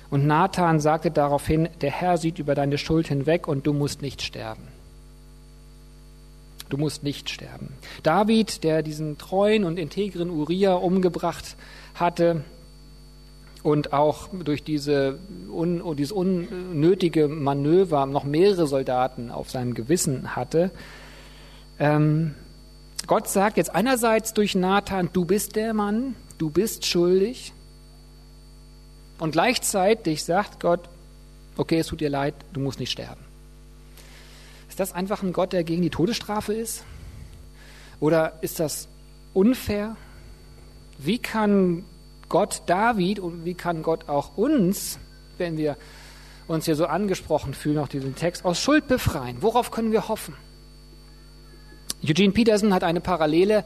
Und 0.09 0.25
Nathan 0.25 0.79
sagte 0.81 1.11
daraufhin, 1.11 1.69
der 1.79 1.91
Herr 1.91 2.17
sieht 2.17 2.39
über 2.39 2.55
deine 2.55 2.77
Schuld 2.77 3.07
hinweg 3.07 3.47
und 3.47 3.65
du 3.65 3.73
musst 3.73 4.01
nicht 4.01 4.21
sterben. 4.21 4.67
Du 6.67 6.77
musst 6.77 7.03
nicht 7.03 7.29
sterben. 7.29 7.73
David, 8.03 8.63
der 8.65 8.83
diesen 8.83 9.17
treuen 9.17 9.63
und 9.63 9.79
integren 9.79 10.29
Uriah 10.29 10.75
umgebracht 10.75 11.55
hatte, 11.95 12.43
und 13.63 13.93
auch 13.93 14.29
durch 14.43 14.63
diese 14.63 15.19
un, 15.51 15.95
dieses 15.95 16.11
unnötige 16.11 17.27
Manöver 17.27 18.05
noch 18.05 18.23
mehrere 18.23 18.67
Soldaten 18.67 19.29
auf 19.29 19.49
seinem 19.49 19.73
Gewissen 19.73 20.35
hatte. 20.35 20.71
Ähm, 21.79 22.35
Gott 23.07 23.27
sagt 23.27 23.57
jetzt 23.57 23.73
einerseits 23.73 24.33
durch 24.33 24.55
Nathan, 24.55 25.09
du 25.13 25.25
bist 25.25 25.55
der 25.55 25.73
Mann, 25.73 26.15
du 26.37 26.49
bist 26.49 26.85
schuldig. 26.85 27.53
Und 29.19 29.31
gleichzeitig 29.31 30.23
sagt 30.23 30.59
Gott, 30.59 30.81
okay, 31.57 31.79
es 31.79 31.87
tut 31.87 32.01
dir 32.01 32.09
leid, 32.09 32.33
du 32.53 32.59
musst 32.59 32.79
nicht 32.79 32.91
sterben. 32.91 33.21
Ist 34.69 34.79
das 34.79 34.93
einfach 34.93 35.21
ein 35.21 35.33
Gott, 35.33 35.53
der 35.53 35.63
gegen 35.63 35.81
die 35.81 35.89
Todesstrafe 35.89 36.53
ist? 36.53 36.83
Oder 37.99 38.39
ist 38.41 38.59
das 38.59 38.87
unfair? 39.33 39.95
Wie 40.97 41.19
kann 41.19 41.83
Gott 42.31 42.63
David 42.65 43.19
und 43.19 43.45
wie 43.45 43.53
kann 43.53 43.83
Gott 43.83 44.07
auch 44.09 44.37
uns, 44.37 44.97
wenn 45.37 45.57
wir 45.57 45.77
uns 46.47 46.65
hier 46.65 46.75
so 46.75 46.85
angesprochen 46.85 47.53
fühlen, 47.53 47.77
auch 47.77 47.89
diesen 47.89 48.15
Text, 48.15 48.45
aus 48.45 48.59
Schuld 48.59 48.87
befreien? 48.87 49.37
Worauf 49.41 49.69
können 49.69 49.91
wir 49.91 50.07
hoffen? 50.07 50.33
Eugene 52.03 52.31
Peterson 52.31 52.73
hat 52.73 52.83
eine 52.83 53.01
Parallele 53.01 53.63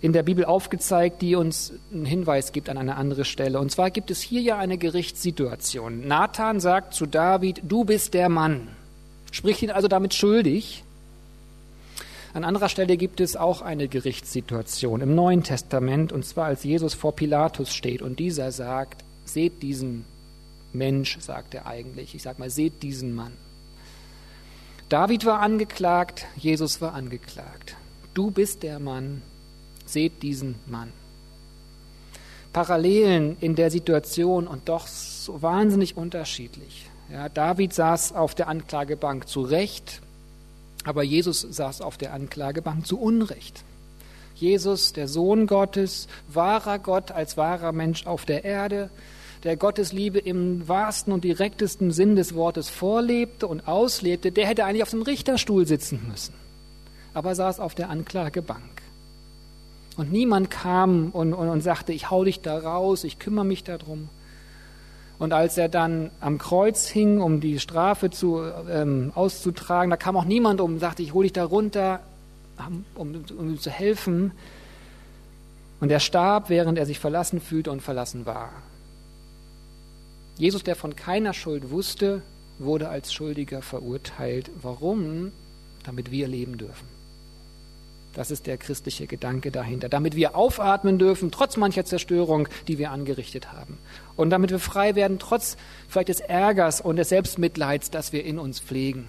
in 0.00 0.12
der 0.12 0.22
Bibel 0.22 0.44
aufgezeigt, 0.44 1.22
die 1.22 1.34
uns 1.34 1.72
einen 1.92 2.06
Hinweis 2.06 2.52
gibt 2.52 2.68
an 2.68 2.78
eine 2.78 2.96
andere 2.96 3.24
Stelle. 3.24 3.58
Und 3.58 3.70
zwar 3.70 3.90
gibt 3.90 4.10
es 4.10 4.20
hier 4.20 4.40
ja 4.40 4.58
eine 4.58 4.78
Gerichtssituation. 4.78 6.06
Nathan 6.06 6.60
sagt 6.60 6.94
zu 6.94 7.06
David, 7.06 7.62
du 7.64 7.84
bist 7.84 8.14
der 8.14 8.28
Mann. 8.28 8.68
Spricht 9.32 9.62
ihn 9.62 9.70
also 9.70 9.88
damit 9.88 10.14
schuldig. 10.14 10.84
An 12.34 12.42
anderer 12.42 12.68
Stelle 12.68 12.96
gibt 12.96 13.20
es 13.20 13.36
auch 13.36 13.62
eine 13.62 13.86
Gerichtssituation 13.86 15.00
im 15.00 15.14
Neuen 15.14 15.44
Testament, 15.44 16.12
und 16.12 16.26
zwar 16.26 16.46
als 16.46 16.64
Jesus 16.64 16.92
vor 16.92 17.14
Pilatus 17.14 17.72
steht 17.72 18.02
und 18.02 18.18
dieser 18.18 18.50
sagt, 18.50 19.04
seht 19.24 19.62
diesen 19.62 20.04
Mensch, 20.72 21.16
sagt 21.20 21.54
er 21.54 21.66
eigentlich, 21.66 22.16
ich 22.16 22.22
sage 22.22 22.40
mal, 22.40 22.50
seht 22.50 22.82
diesen 22.82 23.14
Mann. 23.14 23.30
David 24.88 25.24
war 25.24 25.38
angeklagt, 25.38 26.26
Jesus 26.34 26.80
war 26.80 26.94
angeklagt. 26.94 27.76
Du 28.14 28.32
bist 28.32 28.64
der 28.64 28.80
Mann, 28.80 29.22
seht 29.86 30.24
diesen 30.24 30.56
Mann. 30.66 30.92
Parallelen 32.52 33.36
in 33.40 33.54
der 33.54 33.70
Situation 33.70 34.48
und 34.48 34.68
doch 34.68 34.88
so 34.88 35.40
wahnsinnig 35.40 35.96
unterschiedlich. 35.96 36.86
Ja, 37.12 37.28
David 37.28 37.72
saß 37.72 38.12
auf 38.12 38.34
der 38.34 38.48
Anklagebank 38.48 39.28
zu 39.28 39.42
Recht, 39.42 40.00
aber 40.84 41.02
Jesus 41.02 41.40
saß 41.40 41.80
auf 41.80 41.96
der 41.96 42.12
Anklagebank 42.12 42.86
zu 42.86 42.98
Unrecht. 42.98 43.64
Jesus, 44.34 44.92
der 44.92 45.08
Sohn 45.08 45.46
Gottes, 45.46 46.08
wahrer 46.28 46.78
Gott 46.78 47.10
als 47.12 47.36
wahrer 47.36 47.72
Mensch 47.72 48.06
auf 48.06 48.24
der 48.24 48.44
Erde, 48.44 48.90
der 49.44 49.56
Gottes 49.56 49.92
Liebe 49.92 50.18
im 50.18 50.66
wahrsten 50.66 51.12
und 51.12 51.24
direktesten 51.24 51.92
Sinn 51.92 52.16
des 52.16 52.34
Wortes 52.34 52.68
vorlebte 52.68 53.46
und 53.46 53.68
auslebte, 53.68 54.32
der 54.32 54.46
hätte 54.46 54.64
eigentlich 54.64 54.82
auf 54.82 54.90
dem 54.90 55.02
Richterstuhl 55.02 55.66
sitzen 55.66 56.00
müssen, 56.08 56.34
aber 57.12 57.34
saß 57.34 57.60
auf 57.60 57.74
der 57.74 57.90
Anklagebank. 57.90 58.82
Und 59.96 60.10
niemand 60.10 60.50
kam 60.50 61.10
und, 61.10 61.34
und, 61.34 61.48
und 61.48 61.60
sagte, 61.60 61.92
ich 61.92 62.10
hau 62.10 62.24
dich 62.24 62.40
da 62.40 62.58
raus, 62.58 63.04
ich 63.04 63.18
kümmere 63.18 63.44
mich 63.44 63.62
darum. 63.62 64.08
Und 65.18 65.32
als 65.32 65.56
er 65.56 65.68
dann 65.68 66.10
am 66.20 66.38
Kreuz 66.38 66.86
hing, 66.88 67.20
um 67.20 67.40
die 67.40 67.60
Strafe 67.60 68.10
zu, 68.10 68.42
ähm, 68.68 69.12
auszutragen, 69.14 69.90
da 69.90 69.96
kam 69.96 70.16
auch 70.16 70.24
niemand 70.24 70.60
um 70.60 70.74
und 70.74 70.78
sagte, 70.80 71.02
ich 71.02 71.14
hole 71.14 71.24
dich 71.24 71.32
da 71.32 71.44
runter, 71.44 72.00
um, 72.94 73.24
um 73.36 73.48
ihm 73.50 73.60
zu 73.60 73.70
helfen. 73.70 74.32
Und 75.80 75.90
er 75.90 76.00
starb, 76.00 76.48
während 76.48 76.78
er 76.78 76.86
sich 76.86 76.98
verlassen 76.98 77.40
fühlte 77.40 77.70
und 77.70 77.80
verlassen 77.80 78.26
war. 78.26 78.50
Jesus, 80.36 80.64
der 80.64 80.74
von 80.74 80.96
keiner 80.96 81.32
Schuld 81.32 81.70
wusste, 81.70 82.22
wurde 82.58 82.88
als 82.88 83.12
Schuldiger 83.12 83.62
verurteilt. 83.62 84.50
Warum? 84.60 85.32
Damit 85.84 86.10
wir 86.10 86.26
leben 86.26 86.58
dürfen. 86.58 86.93
Das 88.14 88.30
ist 88.30 88.46
der 88.46 88.56
christliche 88.56 89.06
Gedanke 89.06 89.50
dahinter. 89.50 89.88
Damit 89.88 90.14
wir 90.14 90.36
aufatmen 90.36 90.98
dürfen, 90.98 91.32
trotz 91.32 91.56
mancher 91.56 91.84
Zerstörung, 91.84 92.48
die 92.68 92.78
wir 92.78 92.92
angerichtet 92.92 93.52
haben. 93.52 93.78
Und 94.16 94.30
damit 94.30 94.50
wir 94.50 94.60
frei 94.60 94.94
werden, 94.94 95.18
trotz 95.18 95.56
vielleicht 95.88 96.08
des 96.08 96.20
Ärgers 96.20 96.80
und 96.80 96.96
des 96.96 97.08
Selbstmitleids, 97.08 97.90
das 97.90 98.12
wir 98.12 98.24
in 98.24 98.38
uns 98.38 98.60
pflegen. 98.60 99.08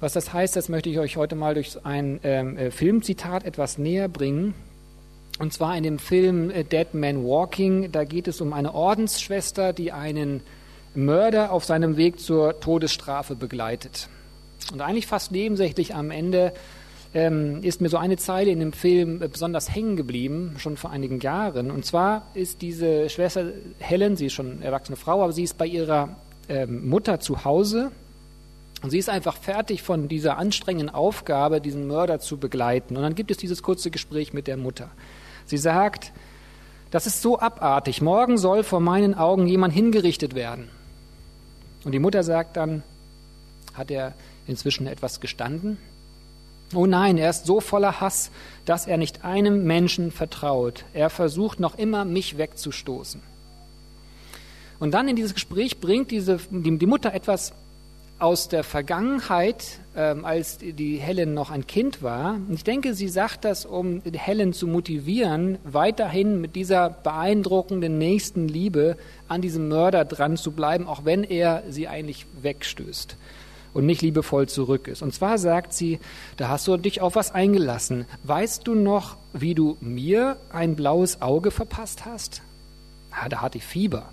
Was 0.00 0.12
das 0.12 0.32
heißt, 0.32 0.54
das 0.54 0.68
möchte 0.68 0.90
ich 0.90 0.98
euch 0.98 1.16
heute 1.16 1.34
mal 1.34 1.54
durch 1.54 1.84
ein 1.84 2.20
ähm, 2.22 2.56
äh, 2.56 2.70
Filmzitat 2.70 3.44
etwas 3.44 3.78
näher 3.78 4.08
bringen. 4.08 4.54
Und 5.38 5.52
zwar 5.52 5.76
in 5.76 5.84
dem 5.84 5.98
Film 5.98 6.50
äh, 6.50 6.64
Dead 6.64 6.94
Man 6.94 7.24
Walking. 7.24 7.90
Da 7.92 8.04
geht 8.04 8.28
es 8.28 8.40
um 8.40 8.52
eine 8.52 8.74
Ordensschwester, 8.74 9.72
die 9.72 9.92
einen 9.92 10.42
Mörder 10.94 11.52
auf 11.52 11.64
seinem 11.64 11.96
Weg 11.96 12.20
zur 12.20 12.60
Todesstrafe 12.60 13.34
begleitet. 13.34 14.08
Und 14.72 14.80
eigentlich 14.80 15.06
fast 15.06 15.32
nebensächlich 15.32 15.94
am 15.94 16.10
Ende 16.10 16.52
ähm, 17.14 17.62
ist 17.62 17.80
mir 17.80 17.88
so 17.88 17.96
eine 17.96 18.16
Zeile 18.16 18.50
in 18.50 18.60
dem 18.60 18.72
Film 18.72 19.18
besonders 19.18 19.74
hängen 19.74 19.96
geblieben, 19.96 20.56
schon 20.58 20.76
vor 20.76 20.90
einigen 20.90 21.20
Jahren. 21.20 21.70
Und 21.70 21.86
zwar 21.86 22.26
ist 22.34 22.60
diese 22.60 23.08
Schwester 23.08 23.52
Helen, 23.78 24.16
sie 24.16 24.26
ist 24.26 24.34
schon 24.34 24.62
erwachsene 24.62 24.96
Frau, 24.96 25.22
aber 25.22 25.32
sie 25.32 25.44
ist 25.44 25.56
bei 25.56 25.66
ihrer 25.66 26.16
ähm, 26.48 26.88
Mutter 26.88 27.20
zu 27.20 27.44
Hause. 27.44 27.90
Und 28.82 28.90
sie 28.90 28.98
ist 28.98 29.08
einfach 29.08 29.36
fertig 29.36 29.82
von 29.82 30.06
dieser 30.06 30.38
anstrengenden 30.38 30.94
Aufgabe, 30.94 31.60
diesen 31.60 31.86
Mörder 31.86 32.20
zu 32.20 32.36
begleiten. 32.36 32.96
Und 32.96 33.02
dann 33.02 33.14
gibt 33.14 33.30
es 33.30 33.36
dieses 33.36 33.62
kurze 33.62 33.90
Gespräch 33.90 34.32
mit 34.32 34.46
der 34.46 34.56
Mutter. 34.56 34.90
Sie 35.46 35.56
sagt, 35.56 36.12
das 36.90 37.06
ist 37.06 37.20
so 37.20 37.40
abartig. 37.40 38.02
Morgen 38.02 38.38
soll 38.38 38.62
vor 38.62 38.80
meinen 38.80 39.14
Augen 39.14 39.46
jemand 39.46 39.74
hingerichtet 39.74 40.34
werden. 40.34 40.68
Und 41.84 41.92
die 41.92 41.98
Mutter 41.98 42.22
sagt 42.22 42.56
dann, 42.56 42.82
hat 43.74 43.90
er 43.90 44.14
inzwischen 44.48 44.86
etwas 44.86 45.20
gestanden? 45.20 45.78
Oh 46.74 46.86
nein, 46.86 47.16
er 47.16 47.30
ist 47.30 47.46
so 47.46 47.60
voller 47.60 48.00
Hass, 48.00 48.30
dass 48.66 48.86
er 48.86 48.98
nicht 48.98 49.24
einem 49.24 49.64
Menschen 49.64 50.12
vertraut. 50.12 50.84
Er 50.92 51.08
versucht 51.08 51.60
noch 51.60 51.78
immer, 51.78 52.04
mich 52.04 52.36
wegzustoßen. 52.36 53.22
Und 54.78 54.92
dann 54.92 55.08
in 55.08 55.16
dieses 55.16 55.34
Gespräch 55.34 55.80
bringt 55.80 56.10
diese, 56.10 56.38
die, 56.50 56.78
die 56.78 56.86
Mutter 56.86 57.14
etwas 57.14 57.52
aus 58.18 58.48
der 58.48 58.64
Vergangenheit, 58.64 59.78
ähm, 59.96 60.24
als 60.24 60.58
die 60.58 60.96
Helen 60.96 61.34
noch 61.34 61.50
ein 61.50 61.66
Kind 61.66 62.02
war. 62.02 62.38
Ich 62.52 62.64
denke, 62.64 62.94
sie 62.94 63.08
sagt 63.08 63.44
das, 63.44 63.64
um 63.64 64.02
Helen 64.12 64.52
zu 64.52 64.66
motivieren, 64.66 65.58
weiterhin 65.64 66.40
mit 66.40 66.54
dieser 66.54 66.90
beeindruckenden 66.90 67.96
nächsten 67.96 68.48
Liebe 68.48 68.96
an 69.28 69.40
diesem 69.40 69.68
Mörder 69.68 70.04
dran 70.04 70.36
zu 70.36 70.50
bleiben, 70.50 70.86
auch 70.86 71.04
wenn 71.04 71.24
er 71.24 71.62
sie 71.70 71.88
eigentlich 71.88 72.26
wegstößt 72.42 73.16
und 73.74 73.86
nicht 73.86 74.02
liebevoll 74.02 74.48
zurück 74.48 74.88
ist. 74.88 75.02
Und 75.02 75.14
zwar 75.14 75.38
sagt 75.38 75.72
sie, 75.72 75.98
da 76.36 76.48
hast 76.48 76.66
du 76.66 76.76
dich 76.76 77.00
auf 77.00 77.14
was 77.14 77.32
eingelassen. 77.32 78.06
Weißt 78.24 78.66
du 78.66 78.74
noch, 78.74 79.16
wie 79.32 79.54
du 79.54 79.76
mir 79.80 80.36
ein 80.52 80.76
blaues 80.76 81.22
Auge 81.22 81.50
verpasst 81.50 82.04
hast? 82.04 82.42
Ja, 83.10 83.28
da 83.28 83.40
hatte 83.40 83.58
ich 83.58 83.64
Fieber. 83.64 84.10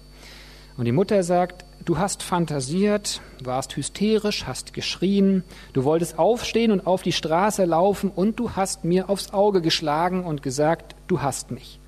Und 0.78 0.86
die 0.86 0.92
Mutter 0.92 1.24
sagt, 1.24 1.64
du 1.86 1.98
hast 1.98 2.22
fantasiert, 2.22 3.22
warst 3.44 3.76
hysterisch, 3.78 4.46
hast 4.46 4.74
geschrien, 4.74 5.44
du 5.74 5.84
wolltest 5.84 6.20
aufstehen 6.20 6.72
und 6.72 6.86
auf 6.86 7.02
die 7.02 7.14
Straße 7.14 7.64
laufen 7.64 8.12
und 8.14 8.40
du 8.40 8.52
hast 8.52 8.84
mir 8.84 9.10
aufs 9.10 9.32
Auge 9.32 9.62
geschlagen 9.62 10.26
und 10.26 10.44
gesagt, 10.44 10.96
du 11.08 11.22
hast 11.22 11.52
mich. 11.52 11.80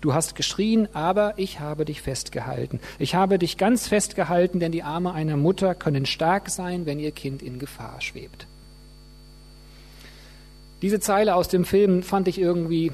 Du 0.00 0.14
hast 0.14 0.34
geschrien, 0.34 0.88
aber 0.92 1.34
ich 1.36 1.60
habe 1.60 1.84
dich 1.84 2.02
festgehalten. 2.02 2.80
Ich 2.98 3.14
habe 3.14 3.38
dich 3.38 3.56
ganz 3.56 3.88
festgehalten, 3.88 4.60
denn 4.60 4.72
die 4.72 4.82
Arme 4.82 5.12
einer 5.12 5.36
Mutter 5.36 5.74
können 5.74 6.06
stark 6.06 6.50
sein, 6.50 6.86
wenn 6.86 6.98
ihr 6.98 7.12
Kind 7.12 7.42
in 7.42 7.58
Gefahr 7.58 8.00
schwebt. 8.00 8.46
Diese 10.82 11.00
Zeile 11.00 11.36
aus 11.36 11.48
dem 11.48 11.64
Film 11.64 12.02
fand 12.02 12.26
ich 12.26 12.38
irgendwie 12.38 12.90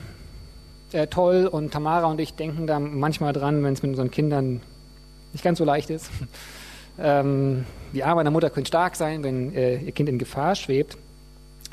äh, 0.93 1.07
toll 1.07 1.47
und 1.47 1.73
Tamara 1.73 2.07
und 2.07 2.21
ich 2.21 2.35
denken 2.35 2.67
da 2.67 2.79
manchmal 2.79 3.33
dran, 3.33 3.63
wenn 3.63 3.73
es 3.73 3.83
mit 3.83 3.91
unseren 3.91 4.11
Kindern 4.11 4.61
nicht 5.33 5.43
ganz 5.43 5.59
so 5.59 5.65
leicht 5.65 5.91
ist. 5.91 6.11
Ähm, 7.01 7.65
die 7.93 8.03
Arme 8.03 8.23
einer 8.23 8.33
Mutter 8.33 8.51
können 8.51 8.67
stark 8.67 8.97
sein, 8.97 9.23
wenn 9.23 9.55
äh, 9.55 9.77
ihr 9.77 9.93
Kind 9.93 10.09
in 10.09 10.19
Gefahr 10.19 10.57
schwebt. 10.57 10.99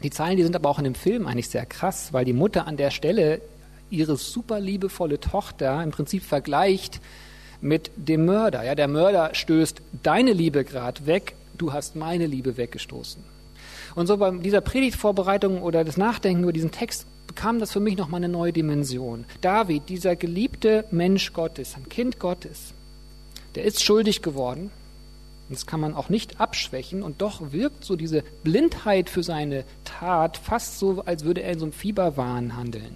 Die 0.04 0.12
Zeilen, 0.12 0.38
die 0.38 0.43
sind 0.43 0.56
aber 0.56 0.69
auch 0.69 0.78
in 0.78 0.84
dem 0.84 0.93
Film 0.93 1.25
eigentlich 1.25 1.49
sehr 1.49 1.65
krass, 1.65 2.13
weil 2.13 2.25
die 2.25 2.34
Mutter 2.34 2.67
an 2.67 2.78
der 2.78 2.91
Stelle 2.91 3.41
ihre 3.89 4.17
super 4.17 4.59
liebevolle 4.59 5.19
Tochter 5.19 5.83
im 5.83 5.91
Prinzip 5.91 6.23
vergleicht 6.23 6.99
mit 7.61 7.91
dem 7.95 8.25
Mörder. 8.25 8.63
Ja, 8.63 8.75
der 8.75 8.87
Mörder 8.87 9.33
stößt 9.33 9.81
deine 10.03 10.33
Liebe 10.33 10.63
gerade 10.63 11.05
weg, 11.05 11.35
du 11.57 11.73
hast 11.73 11.95
meine 11.95 12.27
Liebe 12.27 12.57
weggestoßen. 12.57 13.23
Und 13.95 14.07
so 14.07 14.17
bei 14.17 14.31
dieser 14.31 14.61
Predigtvorbereitung 14.61 15.61
oder 15.61 15.83
das 15.83 15.97
Nachdenken 15.97 16.43
über 16.43 16.53
diesen 16.53 16.71
Text 16.71 17.05
bekam 17.27 17.59
das 17.59 17.71
für 17.71 17.79
mich 17.79 17.97
nochmal 17.97 18.19
eine 18.19 18.29
neue 18.29 18.53
Dimension. 18.53 19.25
David, 19.41 19.89
dieser 19.89 20.15
geliebte 20.15 20.85
Mensch 20.91 21.33
Gottes, 21.33 21.75
ein 21.75 21.89
Kind 21.89 22.19
Gottes, 22.19 22.73
der 23.55 23.63
ist 23.63 23.83
schuldig 23.83 24.21
geworden. 24.21 24.69
Das 25.49 25.65
kann 25.65 25.79
man 25.79 25.93
auch 25.93 26.09
nicht 26.09 26.41
abschwächen 26.41 27.03
und 27.03 27.21
doch 27.21 27.51
wirkt 27.51 27.85
so 27.85 27.95
diese 27.95 28.23
Blindheit 28.43 29.09
für 29.09 29.21
seine 29.21 29.63
Tat 29.83 30.37
fast 30.37 30.79
so, 30.79 31.03
als 31.05 31.23
würde 31.23 31.43
er 31.43 31.53
in 31.53 31.59
so 31.59 31.65
einem 31.65 31.73
Fieberwahn 31.73 32.57
handeln. 32.57 32.95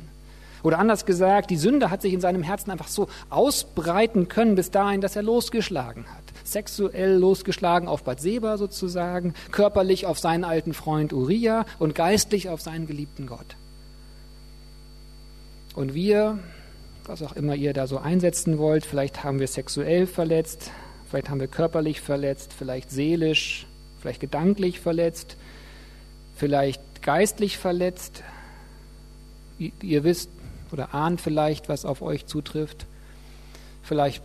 Oder 0.64 0.80
anders 0.80 1.06
gesagt, 1.06 1.50
die 1.50 1.58
Sünde 1.58 1.90
hat 1.90 2.02
sich 2.02 2.14
in 2.14 2.22
seinem 2.22 2.44
Herzen 2.44 2.72
einfach 2.72 2.88
so 2.88 3.08
ausbreiten 3.30 4.28
können 4.28 4.56
bis 4.56 4.72
dahin, 4.72 5.02
dass 5.02 5.16
er 5.16 5.24
losgeschlagen 5.24 6.06
hat. 6.06 6.24
Sexuell 6.44 7.18
losgeschlagen 7.18 7.88
auf 7.88 8.04
Bad 8.04 8.20
Seba 8.22 8.58
sozusagen, 8.58 9.34
körperlich 9.52 10.06
auf 10.06 10.20
seinen 10.20 10.44
alten 10.44 10.74
Freund 10.74 11.14
Uriah 11.14 11.66
und 11.78 11.96
geistlich 11.96 12.50
auf 12.50 12.62
seinen 12.62 12.88
geliebten 12.88 13.28
Gott. 13.28 13.56
Und 15.76 15.94
wir 15.94 16.40
was 17.10 17.24
auch 17.24 17.36
immer 17.36 17.56
ihr 17.56 17.74
da 17.74 17.88
so 17.88 17.98
einsetzen 17.98 18.60
wollt. 18.60 18.86
Vielleicht 18.86 19.24
haben 19.24 19.40
wir 19.40 19.48
sexuell 19.48 20.06
verletzt, 20.06 20.72
vielleicht 21.10 21.30
haben 21.30 21.40
wir 21.40 21.48
körperlich 21.48 22.02
verletzt, 22.02 22.54
vielleicht 22.54 22.92
seelisch, 22.92 23.66
vielleicht 24.00 24.22
gedanklich 24.22 24.80
verletzt, 24.80 25.36
vielleicht 26.36 27.02
geistlich 27.02 27.58
verletzt. 27.58 28.24
Ihr 29.58 30.04
wisst 30.04 30.30
oder 30.72 30.94
ahnt 30.94 31.22
vielleicht, 31.22 31.70
was 31.70 31.86
auf 31.86 32.02
euch 32.02 32.26
zutrifft. 32.26 32.86
Vielleicht 33.84 34.24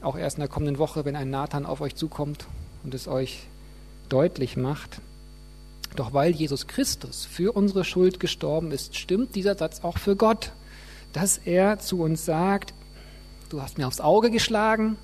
auch 0.00 0.16
erst 0.16 0.36
in 0.36 0.40
der 0.40 0.48
kommenden 0.48 0.78
Woche, 0.78 1.04
wenn 1.04 1.16
ein 1.16 1.30
Nathan 1.30 1.66
auf 1.66 1.80
euch 1.80 1.94
zukommt 1.94 2.46
und 2.82 2.94
es 2.94 3.08
euch 3.08 3.44
deutlich 4.08 4.56
macht. 4.56 5.00
Doch 5.96 6.12
weil 6.12 6.32
Jesus 6.32 6.66
Christus 6.66 7.24
für 7.24 7.52
unsere 7.52 7.84
Schuld 7.84 8.20
gestorben 8.20 8.72
ist, 8.72 8.96
stimmt 8.96 9.34
dieser 9.34 9.56
Satz 9.56 9.80
auch 9.82 9.98
für 9.98 10.16
Gott 10.16 10.52
dass 11.14 11.38
er 11.38 11.78
zu 11.78 12.02
uns 12.02 12.24
sagt, 12.24 12.74
du 13.48 13.62
hast 13.62 13.78
mir 13.78 13.86
aufs 13.86 14.00
Auge 14.00 14.30
geschlagen 14.30 14.98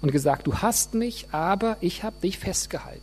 und 0.00 0.12
gesagt, 0.12 0.46
du 0.46 0.58
hast 0.58 0.94
mich, 0.94 1.26
aber 1.32 1.76
ich 1.80 2.04
habe 2.04 2.20
dich 2.22 2.38
festgehalten. 2.38 3.02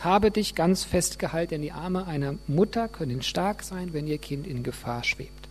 Habe 0.00 0.30
dich 0.30 0.54
ganz 0.54 0.84
festgehalten, 0.84 1.50
denn 1.50 1.62
die 1.62 1.72
Arme 1.72 2.06
einer 2.06 2.36
Mutter 2.46 2.88
können 2.88 3.22
stark 3.22 3.62
sein, 3.62 3.92
wenn 3.92 4.06
ihr 4.06 4.18
Kind 4.18 4.46
in 4.46 4.62
Gefahr 4.62 5.04
schwebt. 5.04 5.47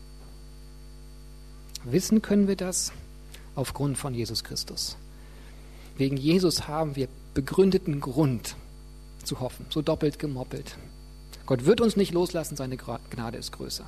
Wissen 1.83 2.21
können 2.21 2.47
wir 2.47 2.55
das 2.55 2.91
aufgrund 3.55 3.97
von 3.97 4.13
Jesus 4.13 4.43
Christus. 4.43 4.97
Wegen 5.97 6.17
Jesus 6.17 6.67
haben 6.67 6.95
wir 6.95 7.07
begründeten 7.33 7.99
Grund 7.99 8.55
zu 9.23 9.39
hoffen, 9.39 9.65
so 9.69 9.81
doppelt 9.81 10.19
gemoppelt. 10.19 10.77
Gott 11.45 11.65
wird 11.65 11.81
uns 11.81 11.95
nicht 11.95 12.13
loslassen, 12.13 12.55
seine 12.55 12.77
Gnade 12.77 13.37
ist 13.37 13.51
größer. 13.51 13.85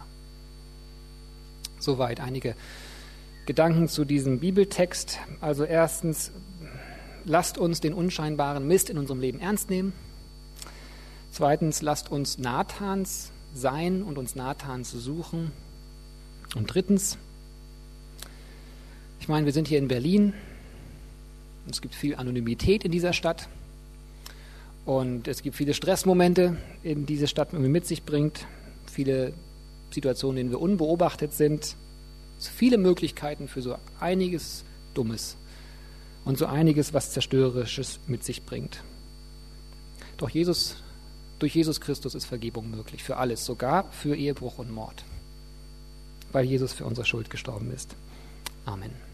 Soweit 1.80 2.20
einige 2.20 2.56
Gedanken 3.46 3.88
zu 3.88 4.06
diesem 4.06 4.40
Bibeltext. 4.40 5.20
Also 5.42 5.64
erstens, 5.64 6.32
lasst 7.26 7.58
uns 7.58 7.80
den 7.80 7.94
unscheinbaren 7.94 8.68
Mist 8.68 8.90
in 8.90 8.98
unserem 8.98 9.20
Leben 9.20 9.40
ernst 9.40 9.70
nehmen. 9.70 9.94
Zweitens, 11.32 11.82
lasst 11.82 12.12
uns 12.12 12.38
Nathans 12.38 13.32
sein 13.54 14.04
und 14.04 14.18
uns 14.18 14.36
Nathans 14.36 14.92
suchen. 14.92 15.52
Und 16.56 16.74
drittens, 16.74 17.18
ich 19.20 19.28
meine, 19.28 19.46
wir 19.46 19.54
sind 19.54 19.68
hier 19.68 19.78
in 19.78 19.88
Berlin. 19.88 20.34
Es 21.70 21.82
gibt 21.82 21.96
viel 21.96 22.16
Anonymität 22.16 22.84
in 22.84 22.92
dieser 22.92 23.14
Stadt. 23.14 23.48
Und 24.86 25.28
es 25.28 25.44
gibt 25.44 25.56
viele 25.56 25.74
Stressmomente, 25.74 26.58
in 26.84 27.06
diese 27.06 27.28
Stadt 27.28 27.54
mit 27.54 27.86
sich 27.86 28.04
bringt. 28.04 28.48
Viele 28.92 29.34
Situationen, 29.92 30.38
in 30.38 30.48
denen 30.48 30.52
wir 30.52 30.62
unbeobachtet 30.62 31.34
sind. 31.34 31.76
Viele 32.40 32.78
Möglichkeiten 32.78 33.48
für 33.48 33.62
so 33.62 33.76
einiges 34.00 34.64
Dummes 34.94 35.36
und 36.26 36.38
so 36.38 36.46
einiges, 36.46 36.94
was 36.94 37.12
Zerstörerisches 37.12 38.00
mit 38.08 38.24
sich 38.24 38.44
bringt. 38.44 38.84
Doch 40.18 40.30
Jesus, 40.30 40.76
durch 41.40 41.56
Jesus 41.56 41.82
Christus 41.82 42.16
ist 42.16 42.26
Vergebung 42.26 42.70
möglich 42.70 43.04
für 43.04 43.18
alles, 43.18 43.46
sogar 43.46 43.92
für 43.92 44.16
Ehebruch 44.16 44.58
und 44.58 44.72
Mord, 44.72 45.04
weil 46.32 46.46
Jesus 46.46 46.74
für 46.74 46.86
unsere 46.86 47.06
Schuld 47.06 47.30
gestorben 47.30 47.72
ist. 47.72 47.96
Amen. 48.66 49.09